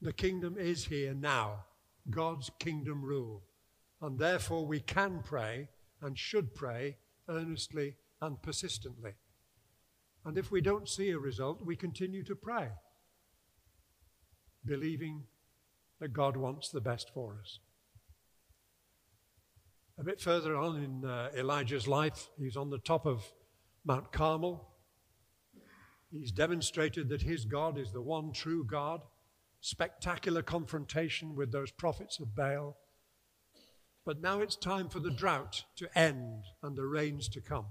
The 0.01 0.13
kingdom 0.13 0.55
is 0.57 0.85
here 0.85 1.13
now, 1.13 1.65
God's 2.09 2.49
kingdom 2.59 3.03
rule. 3.03 3.43
And 4.01 4.17
therefore, 4.17 4.65
we 4.65 4.79
can 4.79 5.21
pray 5.23 5.69
and 6.01 6.17
should 6.17 6.55
pray 6.55 6.97
earnestly 7.27 7.95
and 8.21 8.41
persistently. 8.41 9.13
And 10.25 10.37
if 10.37 10.51
we 10.51 10.61
don't 10.61 10.87
see 10.87 11.11
a 11.11 11.19
result, 11.19 11.65
we 11.65 11.75
continue 11.75 12.23
to 12.23 12.35
pray, 12.35 12.69
believing 14.69 15.23
that 15.99 16.13
God 16.13 16.37
wants 16.37 16.69
the 16.69 16.79
best 16.79 17.11
for 17.11 17.39
us. 17.41 17.57
A 19.97 20.03
bit 20.03 20.21
further 20.21 20.55
on 20.55 20.77
in 20.77 21.09
uh, 21.09 21.29
Elijah's 21.35 21.87
life, 21.87 22.29
he's 22.37 22.55
on 22.55 22.69
the 22.69 22.77
top 22.77 23.05
of 23.07 23.33
Mount 23.83 24.11
Carmel. 24.11 24.69
He's 26.11 26.31
demonstrated 26.31 27.09
that 27.09 27.23
his 27.23 27.45
God 27.45 27.77
is 27.79 27.91
the 27.91 28.01
one 28.01 28.31
true 28.31 28.63
God. 28.63 29.01
Spectacular 29.59 30.43
confrontation 30.43 31.35
with 31.35 31.51
those 31.51 31.71
prophets 31.71 32.19
of 32.19 32.35
Baal. 32.35 32.77
But 34.05 34.21
now 34.21 34.39
it's 34.39 34.55
time 34.55 34.87
for 34.87 34.99
the 34.99 35.11
drought 35.11 35.65
to 35.77 35.97
end 35.97 36.43
and 36.63 36.77
the 36.77 36.85
rains 36.85 37.27
to 37.29 37.41
come. 37.41 37.65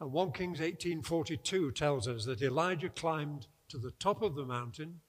And 0.00 0.12
1 0.12 0.32
Kings 0.32 0.60
18:42 0.60 1.74
tells 1.74 2.08
us 2.08 2.24
that 2.24 2.42
Elijah 2.42 2.88
climbed 2.88 3.48
to 3.68 3.78
the 3.78 3.92
top 3.92 4.22
of 4.22 4.34
the 4.34 4.44
mountain, 4.44 5.00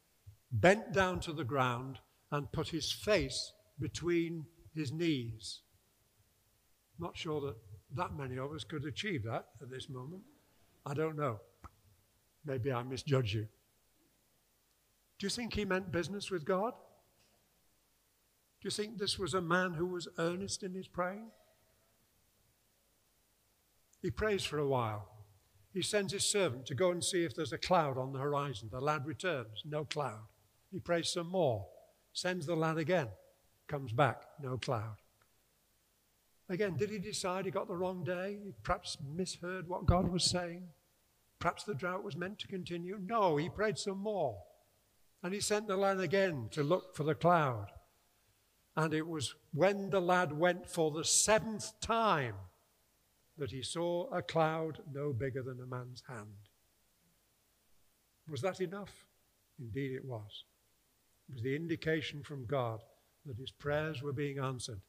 bent 0.54 0.94
down 0.94 1.20
to 1.22 1.34
the 1.34 1.44
ground, 1.44 2.00
and 2.32 2.52
put 2.52 2.70
his 2.70 2.92
face 2.92 3.54
between 3.80 4.46
his 4.74 4.92
knees. 4.92 5.60
Not 7.00 7.18
sure 7.18 7.42
that 7.42 7.56
that 7.96 8.16
many 8.18 8.38
of 8.38 8.52
us 8.52 8.63
could 8.63 8.86
achieve 8.86 9.24
that 9.24 9.46
at 9.62 9.70
this 9.70 9.89
moment. 9.89 10.24
I 10.86 10.94
don't 10.94 11.18
know. 11.18 11.39
Maybe 12.46 12.72
I 12.72 12.82
misjudge 12.84 13.36
you. 13.36 13.48
Do 15.20 15.26
you 15.26 15.30
think 15.30 15.54
he 15.54 15.63
meant 15.63 15.92
business 15.92 16.32
with 16.32 16.44
God? 16.44 16.74
Do 18.62 18.66
you 18.66 18.72
think 18.72 18.98
this 18.98 19.20
was 19.20 19.34
a 19.34 19.42
man 19.42 19.74
who 19.74 19.86
was 19.86 20.08
earnest 20.18 20.63
in 20.63 20.74
his 20.74 20.88
praying? 20.88 21.28
He 24.02 24.10
prays 24.10 24.44
for 24.44 24.58
a 24.58 24.68
while. 24.68 25.08
He 25.74 25.82
sends 25.82 26.13
his 26.13 26.26
servant 26.26 26.66
to 26.68 26.76
go 26.76 26.92
and 26.92 27.04
see 27.04 27.24
if 27.24 27.36
there's 27.36 27.54
a 27.54 27.58
cloud 27.58 27.98
on 27.98 28.12
the 28.12 28.20
horizon. 28.20 28.70
The 28.72 28.82
lad 28.82 29.06
returns, 29.06 29.63
no 29.66 29.86
cloud. 29.86 30.24
He 30.74 30.80
prays 30.80 31.14
some 31.14 31.28
more, 31.28 31.68
sends 32.12 32.46
the 32.46 32.56
lad 32.56 32.78
again 32.78 33.08
comes 33.68 33.92
back, 33.92 34.22
no 34.40 34.58
cloud. 34.58 34.98
Again, 36.50 36.76
did 36.78 36.90
he 36.90 37.00
decide 37.00 37.46
he 37.46 37.52
got 37.52 37.68
the 37.68 37.76
wrong 37.76 38.04
day? 38.04 38.38
He 38.44 38.54
perhaps 38.62 38.98
misheard 39.16 39.68
what 39.68 39.86
God 39.86 40.12
was 40.12 40.26
saying? 40.26 40.68
Perhaps 41.40 41.64
the 41.64 41.74
drought 41.74 42.04
was 42.04 42.16
meant 42.16 42.40
to 42.40 42.48
continue? 42.48 43.00
No, 43.04 43.38
he 43.38 43.50
prayed 43.50 43.78
some 43.78 43.98
more. 43.98 44.38
And 45.24 45.34
he 45.34 45.40
sent 45.40 45.68
the 45.68 45.78
lad 45.78 46.00
again 46.00 46.50
to 46.52 46.64
look 46.64 46.96
for 46.96 47.04
the 47.04 47.16
cloud. 47.16 47.68
And 48.76 48.94
it 48.94 49.08
was 49.08 49.34
when 49.54 49.90
the 49.90 50.02
lad 50.02 50.34
went 50.34 50.70
for 50.70 50.92
the 50.92 51.06
seventh 51.06 51.80
time 51.80 52.36
that 53.38 53.52
he 53.52 53.64
saw 53.64 54.08
a 54.12 54.22
cloud 54.22 54.80
no 54.94 55.14
bigger 55.14 55.42
than 55.42 55.60
a 55.62 55.66
man's 55.66 56.04
hand. 56.08 56.50
Was 58.30 58.42
that 58.42 58.62
enough? 58.62 59.06
Indeed, 59.60 59.94
it 59.94 60.06
was. 60.06 60.44
Was 61.32 61.42
the 61.42 61.56
indication 61.56 62.24
from 62.24 62.46
God 62.46 62.82
that 63.26 63.38
his 63.38 63.52
prayers 63.52 64.02
were 64.02 64.14
being 64.14 64.40
answered. 64.40 64.82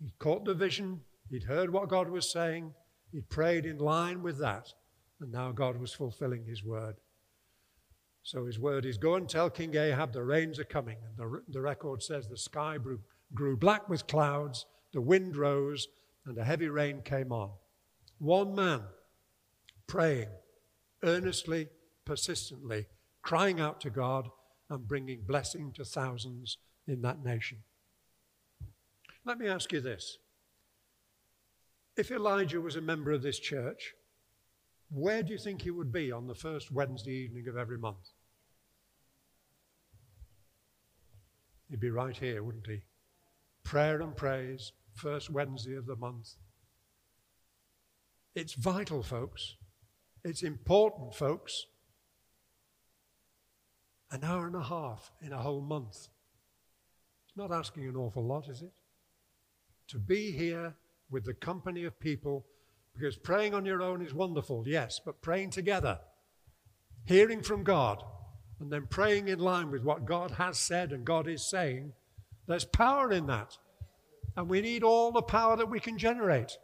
He'd 0.00 0.18
caught 0.18 0.44
the 0.44 0.54
vision, 0.54 1.00
he'd 1.30 1.44
heard 1.44 1.72
what 1.72 1.88
God 1.88 2.08
was 2.08 2.30
saying, 2.30 2.74
he'd 3.12 3.28
prayed 3.30 3.66
in 3.66 3.78
line 3.78 4.22
with 4.22 4.38
that, 4.38 4.72
and 5.20 5.32
now 5.32 5.52
God 5.52 5.80
was 5.80 5.92
fulfilling 5.92 6.44
his 6.44 6.64
word. 6.64 6.96
So 8.22 8.44
his 8.44 8.58
word 8.58 8.84
is 8.84 8.98
go 8.98 9.14
and 9.14 9.28
tell 9.28 9.48
King 9.48 9.74
Ahab 9.74 10.12
the 10.12 10.22
rains 10.22 10.58
are 10.58 10.64
coming. 10.64 10.98
And 11.02 11.16
the, 11.16 11.42
the 11.48 11.60
record 11.60 12.02
says 12.02 12.28
the 12.28 12.36
sky 12.36 12.76
grew, 12.76 13.00
grew 13.32 13.56
black 13.56 13.88
with 13.88 14.06
clouds, 14.06 14.66
the 14.92 15.00
wind 15.00 15.36
rose, 15.36 15.88
and 16.26 16.36
a 16.36 16.44
heavy 16.44 16.68
rain 16.68 17.00
came 17.02 17.32
on. 17.32 17.50
One 18.18 18.54
man 18.54 18.82
praying 19.86 20.28
earnestly, 21.02 21.68
persistently, 22.04 22.86
crying 23.22 23.60
out 23.60 23.80
to 23.80 23.90
God 23.90 24.28
and 24.70 24.86
bringing 24.88 25.22
blessing 25.26 25.72
to 25.76 25.84
thousands 25.84 26.58
in 26.86 27.02
that 27.02 27.24
nation. 27.24 27.58
Let 29.24 29.38
me 29.38 29.48
ask 29.48 29.72
you 29.72 29.80
this. 29.80 30.18
If 31.96 32.10
Elijah 32.10 32.60
was 32.60 32.76
a 32.76 32.80
member 32.80 33.12
of 33.12 33.22
this 33.22 33.38
church, 33.38 33.94
where 34.90 35.22
do 35.22 35.32
you 35.32 35.38
think 35.38 35.62
he 35.62 35.70
would 35.70 35.92
be 35.92 36.12
on 36.12 36.26
the 36.26 36.34
first 36.34 36.70
Wednesday 36.70 37.12
evening 37.12 37.48
of 37.48 37.56
every 37.56 37.78
month? 37.78 38.10
He'd 41.68 41.80
be 41.80 41.90
right 41.90 42.16
here, 42.16 42.42
wouldn't 42.42 42.66
he? 42.66 42.80
Prayer 43.64 44.00
and 44.00 44.16
praise, 44.16 44.72
first 44.94 45.28
Wednesday 45.28 45.76
of 45.76 45.86
the 45.86 45.96
month. 45.96 46.34
It's 48.34 48.54
vital, 48.54 49.02
folks. 49.02 49.56
It's 50.24 50.42
important, 50.42 51.14
folks. 51.14 51.66
An 54.10 54.24
hour 54.24 54.46
and 54.46 54.56
a 54.56 54.62
half 54.62 55.12
in 55.20 55.32
a 55.32 55.38
whole 55.38 55.60
month. 55.60 56.08
It's 57.26 57.36
not 57.36 57.52
asking 57.52 57.86
an 57.86 57.96
awful 57.96 58.24
lot, 58.24 58.48
is 58.48 58.62
it? 58.62 58.72
To 59.88 59.98
be 59.98 60.32
here 60.32 60.74
with 61.10 61.24
the 61.24 61.34
company 61.34 61.84
of 61.84 62.00
people, 62.00 62.46
because 62.94 63.16
praying 63.16 63.54
on 63.54 63.64
your 63.64 63.82
own 63.82 64.02
is 64.02 64.14
wonderful, 64.14 64.64
yes, 64.66 65.00
but 65.04 65.22
praying 65.22 65.50
together, 65.50 66.00
hearing 67.04 67.42
from 67.42 67.64
God, 67.64 68.02
and 68.60 68.72
then 68.72 68.86
praying 68.88 69.28
in 69.28 69.38
line 69.38 69.70
with 69.70 69.84
what 69.84 70.04
God 70.04 70.32
has 70.32 70.58
said 70.58 70.92
and 70.92 71.04
God 71.04 71.28
is 71.28 71.48
saying, 71.48 71.92
there's 72.46 72.64
power 72.64 73.12
in 73.12 73.26
that. 73.26 73.56
And 74.36 74.48
we 74.48 74.60
need 74.60 74.82
all 74.82 75.12
the 75.12 75.22
power 75.22 75.56
that 75.56 75.70
we 75.70 75.80
can 75.80 75.98
generate. 75.98 76.56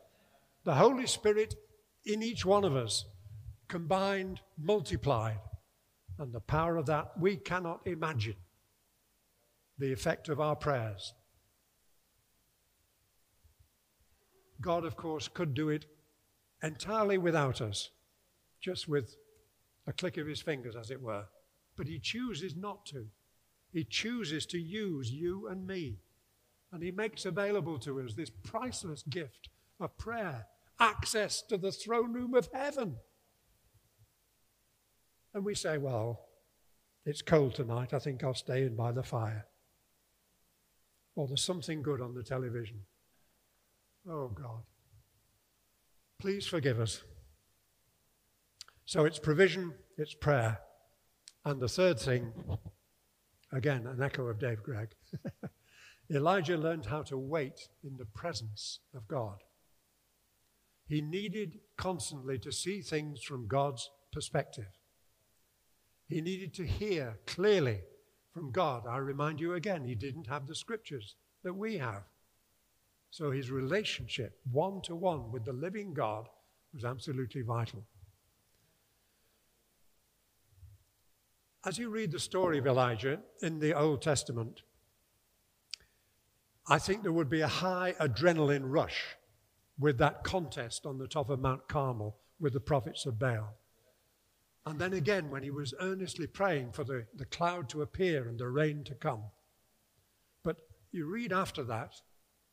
The 0.64 0.74
Holy 0.74 1.06
Spirit 1.06 1.54
in 2.04 2.22
each 2.22 2.44
one 2.44 2.64
of 2.64 2.74
us, 2.74 3.04
combined, 3.68 4.40
multiplied. 4.58 5.38
And 6.18 6.32
the 6.32 6.40
power 6.40 6.76
of 6.76 6.86
that 6.86 7.18
we 7.18 7.36
cannot 7.36 7.86
imagine 7.86 8.36
the 9.78 9.92
effect 9.92 10.28
of 10.28 10.40
our 10.40 10.54
prayers. 10.54 11.14
God, 14.60 14.84
of 14.84 14.96
course, 14.96 15.28
could 15.28 15.54
do 15.54 15.68
it 15.68 15.86
entirely 16.62 17.18
without 17.18 17.60
us, 17.60 17.90
just 18.60 18.88
with 18.88 19.16
a 19.86 19.92
click 19.92 20.16
of 20.16 20.26
his 20.26 20.40
fingers, 20.40 20.76
as 20.76 20.90
it 20.90 21.02
were. 21.02 21.24
But 21.76 21.88
he 21.88 21.98
chooses 21.98 22.56
not 22.56 22.86
to. 22.86 23.06
He 23.72 23.84
chooses 23.84 24.46
to 24.46 24.58
use 24.58 25.10
you 25.10 25.48
and 25.48 25.66
me. 25.66 25.98
And 26.72 26.82
he 26.82 26.92
makes 26.92 27.26
available 27.26 27.78
to 27.80 28.00
us 28.00 28.14
this 28.14 28.30
priceless 28.30 29.02
gift 29.02 29.48
of 29.80 29.98
prayer, 29.98 30.46
access 30.78 31.42
to 31.42 31.56
the 31.56 31.72
throne 31.72 32.12
room 32.12 32.34
of 32.34 32.48
heaven. 32.52 32.96
And 35.34 35.44
we 35.44 35.54
say, 35.54 35.78
well, 35.78 36.26
it's 37.04 37.22
cold 37.22 37.54
tonight. 37.54 37.92
I 37.92 37.98
think 37.98 38.22
I'll 38.22 38.34
stay 38.34 38.62
in 38.62 38.76
by 38.76 38.92
the 38.92 39.02
fire 39.02 39.46
or 41.16 41.26
there's 41.26 41.42
something 41.42 41.82
good 41.82 42.00
on 42.00 42.14
the 42.14 42.22
television. 42.22 42.80
Oh 44.08 44.28
God. 44.28 44.62
Please 46.18 46.46
forgive 46.46 46.80
us. 46.80 47.02
So 48.86 49.04
it's 49.04 49.18
provision, 49.18 49.74
it's 49.96 50.14
prayer. 50.14 50.60
And 51.44 51.60
the 51.60 51.68
third 51.68 51.98
thing, 51.98 52.32
again, 53.52 53.86
an 53.86 54.02
echo 54.02 54.26
of 54.26 54.38
Dave 54.38 54.62
Gregg. 54.62 54.88
Elijah 56.10 56.56
learned 56.56 56.86
how 56.86 57.02
to 57.02 57.16
wait 57.16 57.68
in 57.82 57.96
the 57.96 58.04
presence 58.04 58.80
of 58.94 59.08
God. 59.08 59.38
He 60.86 61.00
needed 61.00 61.60
constantly 61.76 62.38
to 62.40 62.52
see 62.52 62.82
things 62.82 63.22
from 63.22 63.46
God's 63.46 63.90
perspective. 64.12 64.68
He 66.08 66.20
needed 66.20 66.54
to 66.54 66.66
hear 66.66 67.18
clearly 67.26 67.80
from 68.32 68.50
God. 68.50 68.84
I 68.86 68.98
remind 68.98 69.40
you 69.40 69.54
again, 69.54 69.84
he 69.84 69.94
didn't 69.94 70.26
have 70.26 70.46
the 70.46 70.54
scriptures 70.54 71.16
that 71.42 71.54
we 71.54 71.78
have. 71.78 72.02
So 73.10 73.30
his 73.30 73.50
relationship, 73.50 74.38
one 74.50 74.80
to 74.82 74.96
one 74.96 75.30
with 75.30 75.44
the 75.44 75.52
living 75.52 75.94
God, 75.94 76.28
was 76.72 76.84
absolutely 76.84 77.42
vital. 77.42 77.84
As 81.64 81.78
you 81.78 81.88
read 81.88 82.12
the 82.12 82.20
story 82.20 82.58
of 82.58 82.66
Elijah 82.66 83.20
in 83.40 83.58
the 83.60 83.72
Old 83.72 84.02
Testament, 84.02 84.62
I 86.68 86.78
think 86.78 87.02
there 87.02 87.12
would 87.12 87.30
be 87.30 87.40
a 87.40 87.48
high 87.48 87.94
adrenaline 88.00 88.64
rush 88.64 89.16
with 89.78 89.98
that 89.98 90.24
contest 90.24 90.84
on 90.84 90.98
the 90.98 91.06
top 91.06 91.30
of 91.30 91.40
Mount 91.40 91.68
Carmel 91.68 92.16
with 92.40 92.52
the 92.52 92.60
prophets 92.60 93.06
of 93.06 93.18
Baal. 93.18 93.54
And 94.66 94.78
then 94.78 94.94
again, 94.94 95.30
when 95.30 95.42
he 95.42 95.50
was 95.50 95.74
earnestly 95.80 96.26
praying 96.26 96.72
for 96.72 96.84
the, 96.84 97.04
the 97.14 97.26
cloud 97.26 97.68
to 97.70 97.82
appear 97.82 98.28
and 98.28 98.38
the 98.38 98.48
rain 98.48 98.82
to 98.84 98.94
come. 98.94 99.24
But 100.42 100.56
you 100.90 101.06
read 101.06 101.32
after 101.32 101.62
that, 101.64 101.94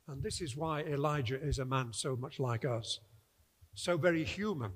And 0.08 0.22
this 0.22 0.42
is 0.42 0.58
why 0.58 0.82
Elijah 0.82 1.42
is 1.42 1.60
a 1.60 1.66
man 1.66 1.94
so 1.94 2.18
much 2.18 2.40
like 2.40 2.66
us, 2.66 3.00
so 3.74 3.96
very 3.98 4.26
human, 4.26 4.74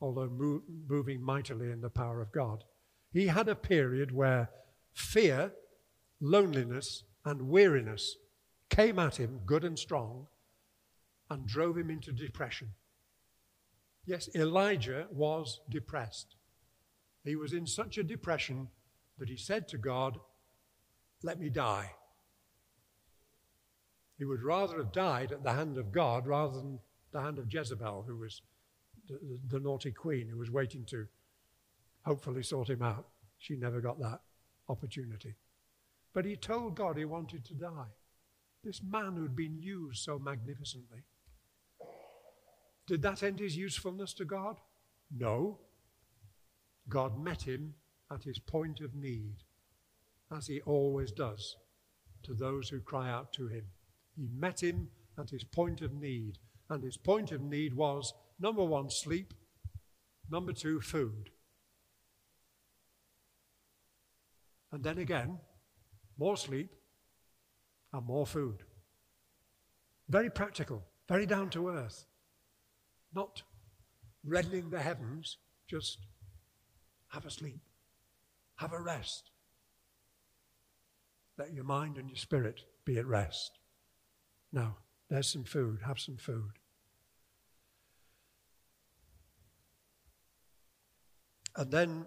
although 0.00 0.28
mo- 0.28 0.62
moving 0.88 1.22
mightily 1.22 1.70
in 1.70 1.80
the 1.80 1.90
power 1.90 2.20
of 2.20 2.32
God. 2.32 2.64
He 3.12 3.28
had 3.28 3.48
a 3.48 3.54
period 3.54 4.10
where 4.10 4.50
fear, 4.92 5.52
loneliness, 6.20 7.04
and 7.24 7.48
weariness 7.48 8.16
came 8.70 8.98
at 8.98 9.16
him, 9.16 9.40
good 9.46 9.64
and 9.64 9.78
strong, 9.78 10.26
and 11.28 11.46
drove 11.46 11.78
him 11.78 11.90
into 11.90 12.12
depression. 12.12 12.70
Yes, 14.04 14.28
Elijah 14.34 15.06
was 15.12 15.60
depressed. 15.68 16.34
He 17.24 17.36
was 17.36 17.52
in 17.52 17.66
such 17.66 17.98
a 17.98 18.02
depression 18.02 18.68
that 19.18 19.28
he 19.28 19.36
said 19.36 19.68
to 19.68 19.78
God, 19.78 20.18
Let 21.22 21.38
me 21.38 21.50
die. 21.50 21.92
He 24.18 24.24
would 24.24 24.42
rather 24.42 24.78
have 24.78 24.92
died 24.92 25.32
at 25.32 25.42
the 25.42 25.52
hand 25.52 25.78
of 25.78 25.92
God 25.92 26.26
rather 26.26 26.56
than 26.56 26.78
the 27.12 27.22
hand 27.22 27.38
of 27.38 27.52
Jezebel, 27.52 28.04
who 28.06 28.16
was 28.16 28.42
the, 29.08 29.14
the, 29.14 29.56
the 29.56 29.60
naughty 29.60 29.92
queen 29.92 30.28
who 30.28 30.38
was 30.38 30.50
waiting 30.50 30.84
to 30.86 31.06
hopefully 32.04 32.42
sort 32.42 32.68
him 32.68 32.82
out. 32.82 33.06
She 33.38 33.56
never 33.56 33.80
got 33.80 33.98
that 34.00 34.20
opportunity. 34.68 35.34
But 36.12 36.24
he 36.24 36.36
told 36.36 36.76
God 36.76 36.96
he 36.96 37.04
wanted 37.04 37.44
to 37.46 37.54
die. 37.54 37.92
This 38.62 38.82
man 38.82 39.16
who'd 39.16 39.36
been 39.36 39.58
used 39.58 40.04
so 40.04 40.18
magnificently. 40.18 41.04
Did 42.86 43.02
that 43.02 43.22
end 43.22 43.40
his 43.40 43.56
usefulness 43.56 44.12
to 44.14 44.24
God? 44.24 44.56
No. 45.16 45.58
God 46.90 47.18
met 47.18 47.42
him 47.42 47.74
at 48.12 48.24
his 48.24 48.38
point 48.38 48.80
of 48.80 48.94
need, 48.94 49.36
as 50.36 50.46
he 50.46 50.60
always 50.62 51.12
does 51.12 51.56
to 52.24 52.34
those 52.34 52.68
who 52.68 52.80
cry 52.80 53.08
out 53.08 53.32
to 53.34 53.46
him. 53.46 53.64
He 54.16 54.28
met 54.36 54.62
him 54.62 54.88
at 55.18 55.30
his 55.30 55.44
point 55.44 55.80
of 55.80 55.94
need, 55.94 56.38
and 56.68 56.82
his 56.82 56.96
point 56.96 57.32
of 57.32 57.40
need 57.40 57.74
was 57.74 58.12
number 58.38 58.64
one, 58.64 58.90
sleep, 58.90 59.32
number 60.28 60.52
two, 60.52 60.80
food. 60.80 61.30
And 64.72 64.84
then 64.84 64.98
again, 64.98 65.38
more 66.18 66.36
sleep 66.36 66.70
and 67.92 68.06
more 68.06 68.26
food. 68.26 68.62
Very 70.08 70.30
practical, 70.30 70.84
very 71.08 71.26
down 71.26 71.50
to 71.50 71.68
earth. 71.68 72.06
Not 73.14 73.42
reddening 74.24 74.70
the 74.70 74.80
heavens, 74.80 75.38
just 75.68 75.98
have 77.10 77.26
a 77.26 77.30
sleep, 77.30 77.60
have 78.56 78.72
a 78.72 78.80
rest. 78.80 79.30
Let 81.38 81.52
your 81.52 81.64
mind 81.64 81.96
and 81.96 82.08
your 82.08 82.16
spirit 82.16 82.62
be 82.84 82.98
at 82.98 83.06
rest. 83.06 83.58
Now, 84.52 84.76
there's 85.08 85.30
some 85.30 85.44
food, 85.44 85.80
have 85.86 85.98
some 85.98 86.16
food. 86.16 86.52
And 91.56 91.70
then 91.70 92.06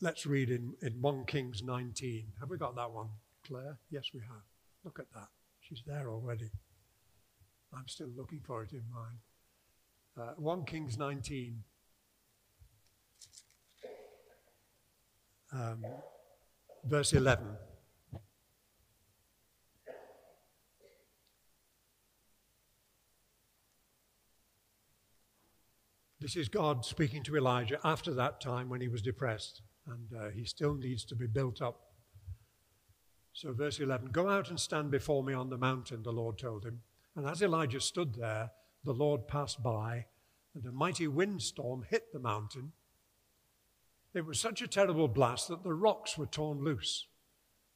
let's 0.00 0.24
read 0.26 0.50
in, 0.50 0.74
in 0.82 1.00
1 1.00 1.24
Kings 1.26 1.62
19. 1.62 2.32
Have 2.40 2.50
we 2.50 2.56
got 2.56 2.76
that 2.76 2.92
one, 2.92 3.08
Claire? 3.46 3.78
Yes, 3.90 4.10
we 4.14 4.20
have. 4.20 4.42
Look 4.84 4.98
at 4.98 5.12
that. 5.14 5.28
She's 5.60 5.82
there 5.86 6.08
already. 6.08 6.50
I'm 7.74 7.88
still 7.88 8.08
looking 8.16 8.40
for 8.44 8.62
it 8.62 8.72
in 8.72 8.84
mine. 8.92 9.18
Uh, 10.28 10.34
1 10.36 10.64
Kings 10.64 10.96
19. 10.96 11.64
Um, 15.52 15.84
verse 16.84 17.12
11. 17.12 17.46
This 26.20 26.34
is 26.36 26.48
God 26.48 26.84
speaking 26.84 27.22
to 27.24 27.36
Elijah 27.36 27.78
after 27.84 28.12
that 28.14 28.40
time 28.40 28.68
when 28.68 28.80
he 28.80 28.88
was 28.88 29.00
depressed, 29.00 29.62
and 29.86 30.08
uh, 30.12 30.30
he 30.30 30.44
still 30.44 30.74
needs 30.74 31.04
to 31.06 31.14
be 31.14 31.26
built 31.28 31.62
up. 31.62 31.80
So, 33.32 33.52
verse 33.52 33.78
11 33.78 34.08
Go 34.10 34.28
out 34.28 34.50
and 34.50 34.58
stand 34.58 34.90
before 34.90 35.22
me 35.22 35.32
on 35.32 35.48
the 35.48 35.56
mountain, 35.56 36.02
the 36.02 36.12
Lord 36.12 36.36
told 36.36 36.64
him. 36.64 36.80
And 37.14 37.24
as 37.26 37.40
Elijah 37.40 37.80
stood 37.80 38.14
there, 38.14 38.50
the 38.84 38.92
Lord 38.92 39.28
passed 39.28 39.62
by, 39.62 40.06
and 40.54 40.66
a 40.66 40.72
mighty 40.72 41.06
windstorm 41.06 41.84
hit 41.88 42.12
the 42.12 42.18
mountain. 42.18 42.72
It 44.14 44.24
was 44.24 44.40
such 44.40 44.62
a 44.62 44.68
terrible 44.68 45.08
blast 45.08 45.48
that 45.48 45.62
the 45.62 45.74
rocks 45.74 46.16
were 46.16 46.26
torn 46.26 46.64
loose, 46.64 47.06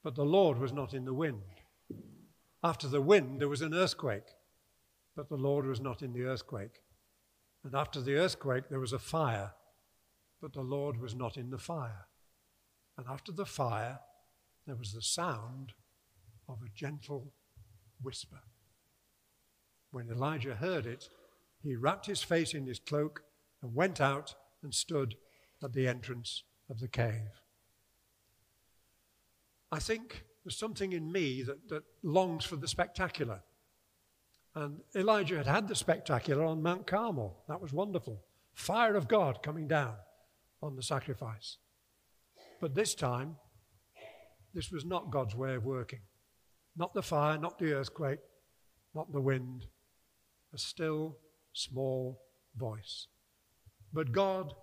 but 0.03 0.14
the 0.14 0.25
Lord 0.25 0.59
was 0.59 0.73
not 0.73 0.95
in 0.95 1.05
the 1.05 1.14
wind. 1.14 1.42
After 2.64 2.88
the 2.88 3.03
wind, 3.03 3.40
there 3.40 3.49
was 3.49 3.62
an 3.62 3.75
earthquake, 3.75 4.29
but 5.14 5.29
the 5.29 5.37
Lord 5.37 5.66
was 5.66 5.81
not 5.81 6.01
in 6.01 6.12
the 6.12 6.25
earthquake. 6.25 6.81
And 7.64 7.75
after 7.75 8.01
the 8.01 8.16
earthquake, 8.16 8.68
there 8.68 8.81
was 8.81 8.92
a 8.92 8.99
fire, 8.99 9.53
but 10.40 10.53
the 10.53 10.62
Lord 10.62 11.01
was 11.01 11.14
not 11.14 11.37
in 11.37 11.51
the 11.51 11.59
fire. 11.59 12.07
And 12.97 13.07
after 13.09 13.31
the 13.33 13.47
fire, 13.47 14.01
there 14.66 14.77
was 14.77 14.92
the 14.92 15.03
sound 15.03 15.73
of 16.49 16.59
a 16.62 16.71
gentle 16.75 17.33
whisper. 18.01 18.40
When 19.90 20.09
Elijah 20.09 20.55
heard 20.55 20.87
it, 20.87 21.09
he 21.62 21.77
wrapped 21.77 22.07
his 22.07 22.23
face 22.23 22.55
in 22.55 22.66
his 22.66 22.79
cloak 22.79 23.23
and 23.62 23.75
went 23.75 24.01
out 24.01 24.35
and 24.62 24.75
stood 24.75 25.16
at 25.62 25.72
the 25.72 25.88
entrance 25.88 26.42
of 26.68 26.81
the 26.81 26.88
cave. 26.88 27.40
I 29.70 29.79
think 29.79 30.25
there's 30.44 30.59
something 30.59 30.92
in 30.92 31.11
me 31.11 31.42
that, 31.42 31.68
that 31.68 31.85
longs 32.03 32.44
for 32.44 32.57
the 32.57 32.68
spectacular. 32.68 33.40
And 34.55 34.81
Elijah 34.94 35.38
had 35.38 35.46
had 35.46 35.68
the 35.68 35.75
spectacular 35.75 36.44
on 36.44 36.62
Mount 36.62 36.87
Carmel. 36.87 37.42
That 37.48 37.61
was 37.61 37.72
wonderful. 37.72 38.22
Fire 38.55 38.96
of 38.96 39.09
God 39.09 39.42
coming 39.42 39.66
down 39.66 39.94
on 40.62 40.77
the 40.77 40.83
sacrifice. 40.83 41.57
But 42.61 42.75
this 42.75 42.94
time, 42.94 43.37
this 44.55 44.70
was 44.70 44.85
not 44.85 45.11
God's 45.11 45.35
way 45.35 45.55
of 45.55 45.64
working. 45.64 46.01
Not 46.77 46.92
the 46.92 47.03
fire, 47.03 47.38
not 47.38 47.59
the 47.59 47.72
earthquake, 47.72 48.20
not 48.94 49.12
the 49.12 49.20
wind. 49.20 49.66
A 50.53 50.59
still, 50.59 51.16
small 51.55 52.22
voice. 52.57 53.07
But 53.92 54.12
God 54.12 54.55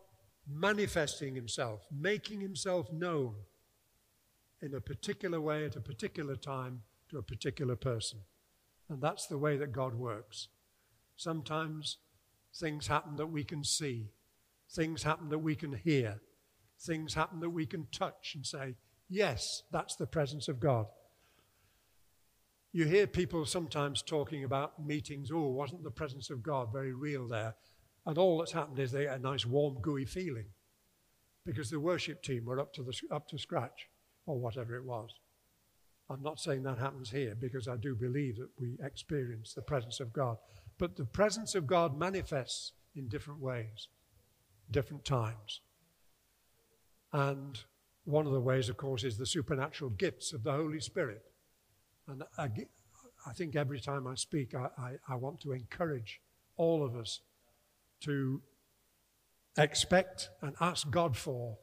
manifesting 0.51 1.35
himself, 1.35 1.85
making 1.91 2.41
himself 2.41 2.91
known 2.91 3.35
in 4.61 4.73
a 4.73 4.81
particular 4.81 5.39
way 5.39 5.65
at 5.65 5.75
a 5.75 5.81
particular 5.81 6.35
time 6.35 6.81
to 7.09 7.17
a 7.17 7.23
particular 7.23 7.75
person. 7.75 8.19
And 8.89 9.01
that's 9.01 9.27
the 9.27 9.37
way 9.37 9.57
that 9.57 9.71
God 9.71 9.93
works. 9.93 10.47
Sometimes 11.15 11.97
things 12.55 12.87
happen 12.87 13.15
that 13.17 13.27
we 13.27 13.43
can 13.43 13.63
see, 13.63 14.09
things 14.71 15.03
happen 15.03 15.29
that 15.29 15.39
we 15.39 15.55
can 15.55 15.73
hear, 15.73 16.21
things 16.79 17.13
happen 17.13 17.39
that 17.41 17.49
we 17.49 17.65
can 17.65 17.87
touch 17.91 18.33
and 18.35 18.45
say, 18.45 18.75
yes, 19.09 19.63
that's 19.71 19.95
the 19.95 20.07
presence 20.07 20.47
of 20.47 20.59
God. 20.59 20.87
You 22.71 22.85
hear 22.85 23.07
people 23.07 23.45
sometimes 23.45 24.01
talking 24.01 24.43
about 24.43 24.83
meetings, 24.83 25.31
oh, 25.31 25.47
wasn't 25.47 25.83
the 25.83 25.91
presence 25.91 26.29
of 26.29 26.43
God 26.43 26.71
very 26.71 26.93
real 26.93 27.27
there? 27.27 27.55
And 28.05 28.17
all 28.17 28.37
that's 28.39 28.51
happened 28.51 28.79
is 28.79 28.91
they 28.91 29.03
get 29.03 29.17
a 29.17 29.19
nice, 29.19 29.45
warm, 29.45 29.79
gooey 29.81 30.05
feeling 30.05 30.47
because 31.45 31.69
the 31.69 31.79
worship 31.79 32.21
team 32.21 32.45
were 32.45 32.59
up 32.59 32.73
to, 32.73 32.83
the, 32.83 32.93
up 33.11 33.27
to 33.29 33.37
scratch 33.37 33.87
or 34.25 34.39
whatever 34.39 34.75
it 34.75 34.85
was. 34.85 35.09
I'm 36.09 36.23
not 36.23 36.39
saying 36.39 36.63
that 36.63 36.79
happens 36.79 37.11
here 37.11 37.35
because 37.39 37.67
I 37.67 37.75
do 37.77 37.95
believe 37.95 38.37
that 38.37 38.49
we 38.59 38.77
experience 38.83 39.53
the 39.53 39.61
presence 39.61 39.99
of 39.99 40.11
God. 40.11 40.37
But 40.77 40.95
the 40.95 41.05
presence 41.05 41.53
of 41.55 41.67
God 41.67 41.97
manifests 41.97 42.73
in 42.95 43.07
different 43.07 43.41
ways, 43.41 43.89
different 44.71 45.05
times. 45.05 45.61
And 47.13 47.59
one 48.05 48.25
of 48.25 48.33
the 48.33 48.39
ways, 48.39 48.69
of 48.69 48.77
course, 48.77 49.03
is 49.03 49.17
the 49.17 49.25
supernatural 49.25 49.91
gifts 49.91 50.33
of 50.33 50.43
the 50.43 50.51
Holy 50.51 50.79
Spirit. 50.79 51.21
And 52.07 52.23
I, 52.37 52.49
I 53.27 53.33
think 53.33 53.55
every 53.55 53.79
time 53.79 54.07
I 54.07 54.15
speak, 54.15 54.55
I, 54.55 54.69
I, 54.77 54.91
I 55.07 55.15
want 55.15 55.41
to 55.41 55.51
encourage 55.51 56.21
all 56.57 56.83
of 56.83 56.95
us 56.95 57.21
to 58.01 58.41
expect 59.57 60.29
and 60.41 60.55
ask 60.61 60.89
God 60.89 61.17
for 61.17 61.57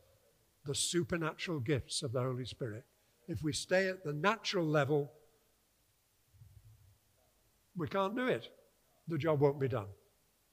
the 0.64 0.74
supernatural 0.74 1.60
gifts 1.60 2.02
of 2.02 2.12
the 2.12 2.20
Holy 2.20 2.44
Spirit. 2.44 2.84
If 3.28 3.42
we 3.42 3.52
stay 3.52 3.88
at 3.88 4.04
the 4.04 4.12
natural 4.12 4.66
level, 4.66 5.12
we 7.76 7.88
can't 7.88 8.16
do 8.16 8.26
it. 8.26 8.48
The 9.08 9.18
job 9.18 9.40
won't 9.40 9.60
be 9.60 9.68
done. 9.68 9.88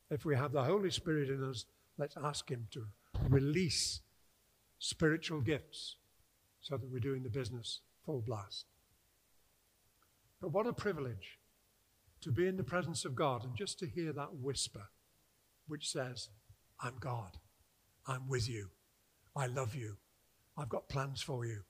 If 0.09 0.25
we 0.25 0.35
have 0.35 0.51
the 0.51 0.63
Holy 0.63 0.91
Spirit 0.91 1.29
in 1.29 1.43
us, 1.43 1.65
let's 1.97 2.15
ask 2.23 2.49
Him 2.49 2.67
to 2.71 2.85
release 3.29 4.01
spiritual 4.79 5.41
gifts 5.41 5.95
so 6.61 6.77
that 6.77 6.91
we're 6.91 6.99
doing 6.99 7.23
the 7.23 7.29
business 7.29 7.81
full 8.05 8.21
blast. 8.21 8.65
But 10.41 10.51
what 10.51 10.67
a 10.67 10.73
privilege 10.73 11.39
to 12.21 12.31
be 12.31 12.47
in 12.47 12.57
the 12.57 12.63
presence 12.63 13.05
of 13.05 13.15
God 13.15 13.43
and 13.43 13.55
just 13.55 13.79
to 13.79 13.87
hear 13.87 14.13
that 14.13 14.35
whisper 14.35 14.89
which 15.73 15.89
says, 15.89 16.29
I'm 16.81 16.93
God. 16.99 17.31
I'm 18.05 18.27
with 18.27 18.47
you. 18.47 18.69
I 19.35 19.47
love 19.47 19.73
you. 19.73 19.97
I've 20.55 20.69
got 20.69 20.87
plans 20.87 21.19
for 21.19 21.47
you. 21.47 21.61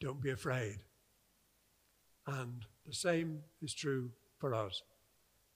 Don't 0.00 0.20
be 0.20 0.32
afraid. 0.32 0.78
And 2.26 2.64
the 2.84 2.92
same 2.92 3.42
is 3.62 3.72
true 3.72 4.10
for 4.38 4.54
us. 4.56 4.82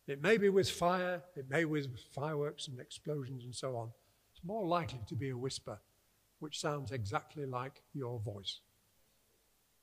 It 0.06 0.22
may 0.22 0.36
be 0.36 0.48
with 0.48 0.70
fire, 0.70 1.24
it 1.34 1.50
may 1.50 1.64
be 1.64 1.64
with 1.64 1.88
fireworks 2.14 2.68
and 2.68 2.78
explosions 2.78 3.42
and 3.42 3.52
so 3.52 3.76
on. 3.76 3.88
It's 4.32 4.44
more 4.44 4.64
likely 4.64 5.00
to 5.08 5.16
be 5.16 5.30
a 5.30 5.36
whisper, 5.36 5.80
which 6.38 6.60
sounds 6.60 6.92
exactly 6.92 7.46
like 7.46 7.82
your 7.92 8.20
voice 8.20 8.60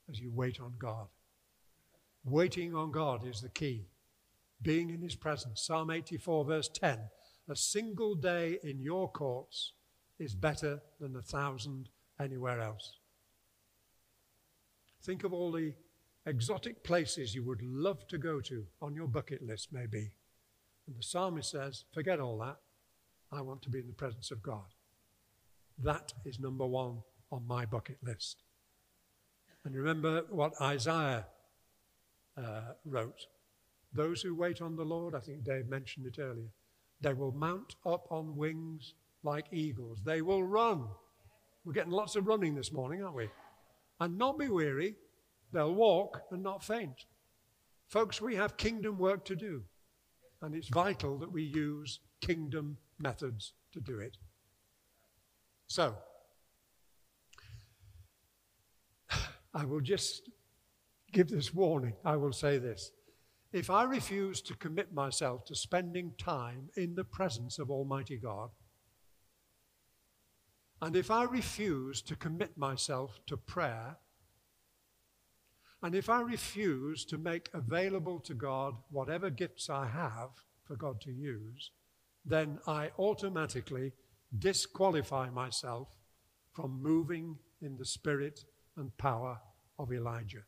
as 0.09 0.21
you 0.21 0.31
wait 0.33 0.61
on 0.61 0.71
God. 0.79 1.09
Waiting 2.23 2.73
on 2.73 2.91
God 2.91 3.27
is 3.27 3.41
the 3.41 3.49
key. 3.49 3.89
Being 4.61 4.89
in 4.89 5.01
His 5.01 5.15
presence. 5.15 5.61
Psalm 5.61 5.89
84, 5.91 6.45
verse 6.45 6.69
10 6.69 6.99
A 7.49 7.55
single 7.55 8.15
day 8.15 8.59
in 8.63 8.79
your 8.79 9.09
courts 9.09 9.73
is 10.19 10.35
better 10.35 10.81
than 10.99 11.15
a 11.15 11.21
thousand 11.21 11.89
anywhere 12.19 12.61
else. 12.61 12.97
Think 15.01 15.23
of 15.23 15.33
all 15.33 15.51
the 15.51 15.73
exotic 16.25 16.83
places 16.83 17.33
you 17.33 17.43
would 17.43 17.61
love 17.61 18.07
to 18.07 18.17
go 18.17 18.41
to 18.41 18.65
on 18.81 18.93
your 18.93 19.07
bucket 19.07 19.41
list, 19.41 19.69
maybe. 19.71 20.11
And 20.87 20.97
the 20.97 21.03
psalmist 21.03 21.51
says, 21.51 21.85
Forget 21.93 22.19
all 22.19 22.37
that. 22.39 22.57
I 23.31 23.41
want 23.41 23.61
to 23.63 23.69
be 23.69 23.79
in 23.79 23.87
the 23.87 23.93
presence 23.93 24.31
of 24.31 24.41
God. 24.41 24.65
That 25.81 26.13
is 26.25 26.39
number 26.39 26.65
one 26.65 26.97
on 27.31 27.47
my 27.47 27.65
bucket 27.65 27.97
list. 28.03 28.43
And 29.63 29.75
remember 29.75 30.23
what 30.29 30.59
Isaiah 30.61 31.25
uh, 32.37 32.61
wrote 32.85 33.27
Those 33.93 34.21
who 34.21 34.35
wait 34.35 34.61
on 34.61 34.75
the 34.75 34.83
Lord, 34.83 35.15
I 35.15 35.19
think 35.19 35.43
Dave 35.43 35.67
mentioned 35.67 36.05
it 36.05 36.19
earlier, 36.19 36.49
they 37.01 37.13
will 37.13 37.31
mount 37.31 37.75
up 37.85 38.07
on 38.11 38.35
wings 38.35 38.93
like 39.23 39.47
eagles. 39.51 39.99
They 40.03 40.21
will 40.21 40.43
run. 40.43 40.85
We're 41.65 41.73
getting 41.73 41.91
lots 41.91 42.15
of 42.15 42.27
running 42.27 42.55
this 42.55 42.71
morning, 42.71 43.03
aren't 43.03 43.15
we? 43.15 43.29
And 43.99 44.17
not 44.17 44.37
be 44.37 44.47
weary. 44.49 44.95
They'll 45.51 45.73
walk 45.73 46.21
and 46.31 46.43
not 46.43 46.63
faint. 46.63 47.05
Folks, 47.87 48.21
we 48.21 48.35
have 48.35 48.57
kingdom 48.57 48.97
work 48.97 49.25
to 49.25 49.35
do. 49.35 49.63
And 50.41 50.55
it's 50.55 50.69
vital 50.69 51.17
that 51.17 51.31
we 51.31 51.43
use 51.43 51.99
kingdom 52.21 52.77
methods 52.99 53.53
to 53.73 53.81
do 53.81 53.99
it. 53.99 54.17
So, 55.67 55.95
I 59.53 59.65
will 59.65 59.81
just 59.81 60.29
give 61.11 61.29
this 61.29 61.53
warning. 61.53 61.93
I 62.05 62.15
will 62.15 62.31
say 62.31 62.57
this. 62.57 62.91
If 63.51 63.69
I 63.69 63.83
refuse 63.83 64.41
to 64.43 64.55
commit 64.55 64.93
myself 64.93 65.45
to 65.45 65.55
spending 65.55 66.13
time 66.17 66.69
in 66.75 66.93
the 66.93 67.03
presence 67.03 67.57
of 67.57 67.71
Almighty 67.71 68.17
God, 68.17 68.51
and 70.81 70.95
if 70.95 71.09
I 71.09 71.23
refuse 71.23 72.01
to 72.03 72.15
commit 72.15 72.57
myself 72.57 73.19
to 73.25 73.37
prayer, 73.37 73.97
and 75.81 75.95
if 75.95 76.09
I 76.09 76.21
refuse 76.21 77.05
to 77.05 77.17
make 77.17 77.49
available 77.53 78.19
to 78.21 78.33
God 78.33 78.75
whatever 78.91 79.29
gifts 79.29 79.69
I 79.69 79.87
have 79.87 80.29
for 80.65 80.75
God 80.75 81.01
to 81.01 81.11
use, 81.11 81.71
then 82.25 82.59
I 82.67 82.91
automatically 82.99 83.93
disqualify 84.37 85.29
myself 85.31 85.87
from 86.53 86.83
moving 86.83 87.39
in 87.61 87.77
the 87.77 87.85
spirit 87.85 88.41
and 88.77 88.95
power 88.97 89.39
of 89.79 89.91
Elijah. 89.91 90.43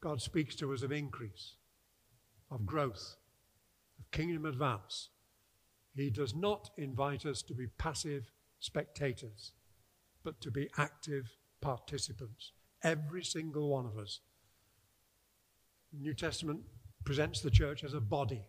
God 0.00 0.22
speaks 0.22 0.54
to 0.56 0.72
us 0.72 0.82
of 0.82 0.92
increase, 0.92 1.56
of 2.50 2.64
growth, 2.64 3.16
of 3.98 4.10
kingdom 4.10 4.46
advance. 4.46 5.10
He 5.94 6.10
does 6.10 6.34
not 6.34 6.70
invite 6.78 7.26
us 7.26 7.42
to 7.42 7.54
be 7.54 7.66
passive 7.66 8.30
spectators, 8.60 9.52
but 10.24 10.40
to 10.40 10.50
be 10.50 10.70
active 10.78 11.36
participants, 11.60 12.52
every 12.82 13.22
single 13.22 13.68
one 13.68 13.86
of 13.86 13.98
us. 13.98 14.20
The 15.92 16.00
New 16.00 16.14
Testament 16.14 16.60
presents 17.04 17.40
the 17.40 17.50
church 17.50 17.84
as 17.84 17.94
a 17.94 18.00
body. 18.00 18.46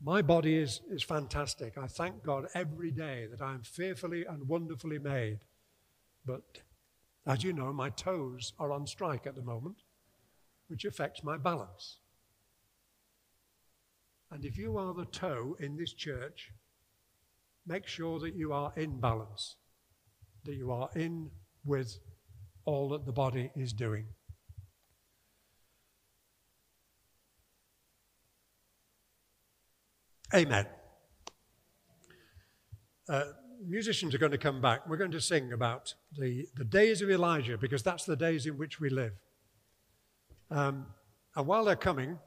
My 0.00 0.22
body 0.22 0.56
is, 0.56 0.80
is 0.90 1.02
fantastic. 1.02 1.76
I 1.76 1.86
thank 1.86 2.22
God 2.24 2.46
every 2.54 2.90
day 2.90 3.26
that 3.30 3.42
I 3.42 3.52
am 3.52 3.62
fearfully 3.62 4.24
and 4.24 4.48
wonderfully 4.48 4.98
made. 4.98 5.40
But 6.24 6.62
as 7.28 7.44
you 7.44 7.52
know, 7.52 7.72
my 7.72 7.90
toes 7.90 8.52
are 8.58 8.72
on 8.72 8.86
strike 8.86 9.26
at 9.26 9.36
the 9.36 9.42
moment, 9.42 9.76
which 10.66 10.84
affects 10.84 11.22
my 11.22 11.36
balance. 11.36 11.98
And 14.30 14.44
if 14.44 14.58
you 14.58 14.76
are 14.76 14.94
the 14.94 15.04
toe 15.04 15.56
in 15.60 15.76
this 15.76 15.92
church, 15.92 16.50
make 17.66 17.86
sure 17.86 18.18
that 18.20 18.34
you 18.34 18.52
are 18.52 18.72
in 18.76 18.98
balance 18.98 19.56
that 20.48 20.54
you 20.54 20.70
are 20.72 20.88
in 20.94 21.30
with 21.64 21.98
all 22.64 22.88
that 22.88 23.04
the 23.04 23.12
body 23.12 23.50
is 23.54 23.72
doing. 23.74 24.06
Amen. 30.34 30.66
Uh, 33.08 33.24
musicians 33.66 34.14
are 34.14 34.18
going 34.18 34.32
to 34.32 34.38
come 34.38 34.60
back. 34.60 34.88
We're 34.88 34.96
going 34.96 35.10
to 35.12 35.20
sing 35.20 35.52
about 35.52 35.94
the, 36.16 36.46
the 36.54 36.64
days 36.64 37.02
of 37.02 37.10
Elijah 37.10 37.58
because 37.58 37.82
that's 37.82 38.04
the 38.04 38.16
days 38.16 38.46
in 38.46 38.58
which 38.58 38.80
we 38.80 38.90
live. 38.90 39.12
Um, 40.50 40.86
and 41.34 41.46
while 41.46 41.64
they're 41.64 41.76
coming, 41.76 42.18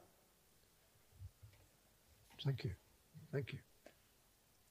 thank 2.44 2.64
you, 2.64 2.72
thank 3.32 3.52
you. 3.52 3.58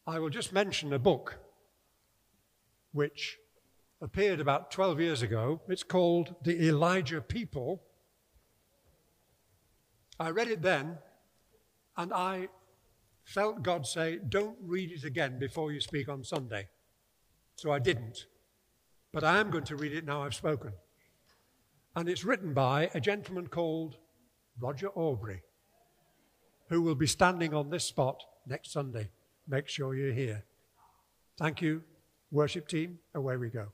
I 0.08 0.20
will 0.20 0.30
just 0.30 0.54
mention 0.54 0.94
a 0.94 1.00
book 1.00 1.38
which 2.92 3.38
appeared 4.02 4.40
about 4.40 4.72
12 4.72 5.00
years 5.00 5.22
ago. 5.22 5.62
It's 5.68 5.84
called 5.84 6.36
The 6.44 6.68
Elijah 6.68 7.22
People. 7.22 7.84
I 10.20 10.30
read 10.30 10.48
it 10.48 10.62
then, 10.62 10.98
and 11.98 12.14
I 12.14 12.50
felt 13.24 13.64
God 13.64 13.86
say, 13.86 14.20
Don't 14.30 14.58
read 14.62 14.92
it 14.92 15.04
again 15.04 15.40
before 15.40 15.72
you 15.72 15.80
speak 15.80 16.10
on 16.10 16.24
Sunday. 16.24 16.68
So 17.56 17.72
I 17.72 17.80
didn't. 17.80 18.26
But 19.14 19.24
I 19.24 19.40
am 19.40 19.52
going 19.52 19.66
to 19.66 19.76
read 19.76 19.94
it 19.94 20.06
now 20.06 20.24
I've 20.24 20.34
spoken. 20.34 20.72
And 21.96 22.08
it's 22.08 22.24
written 22.24 22.54
by 22.54 22.90
a 22.94 23.02
gentleman 23.02 23.48
called 23.48 23.98
Roger 24.60 24.90
Aubrey, 24.90 25.42
who 26.70 26.82
will 26.82 26.96
be 26.96 27.08
standing 27.08 27.54
on 27.54 27.70
this 27.70 27.84
spot 27.84 28.24
next 28.48 28.72
Sunday. 28.72 29.10
Make 29.48 29.68
sure 29.68 29.94
you're 29.94 30.14
here. 30.14 30.46
Thank 31.38 31.62
you. 31.62 31.84
Worship 32.32 32.68
team, 32.68 33.00
away 33.14 33.36
we 33.36 33.50
go. 33.50 33.74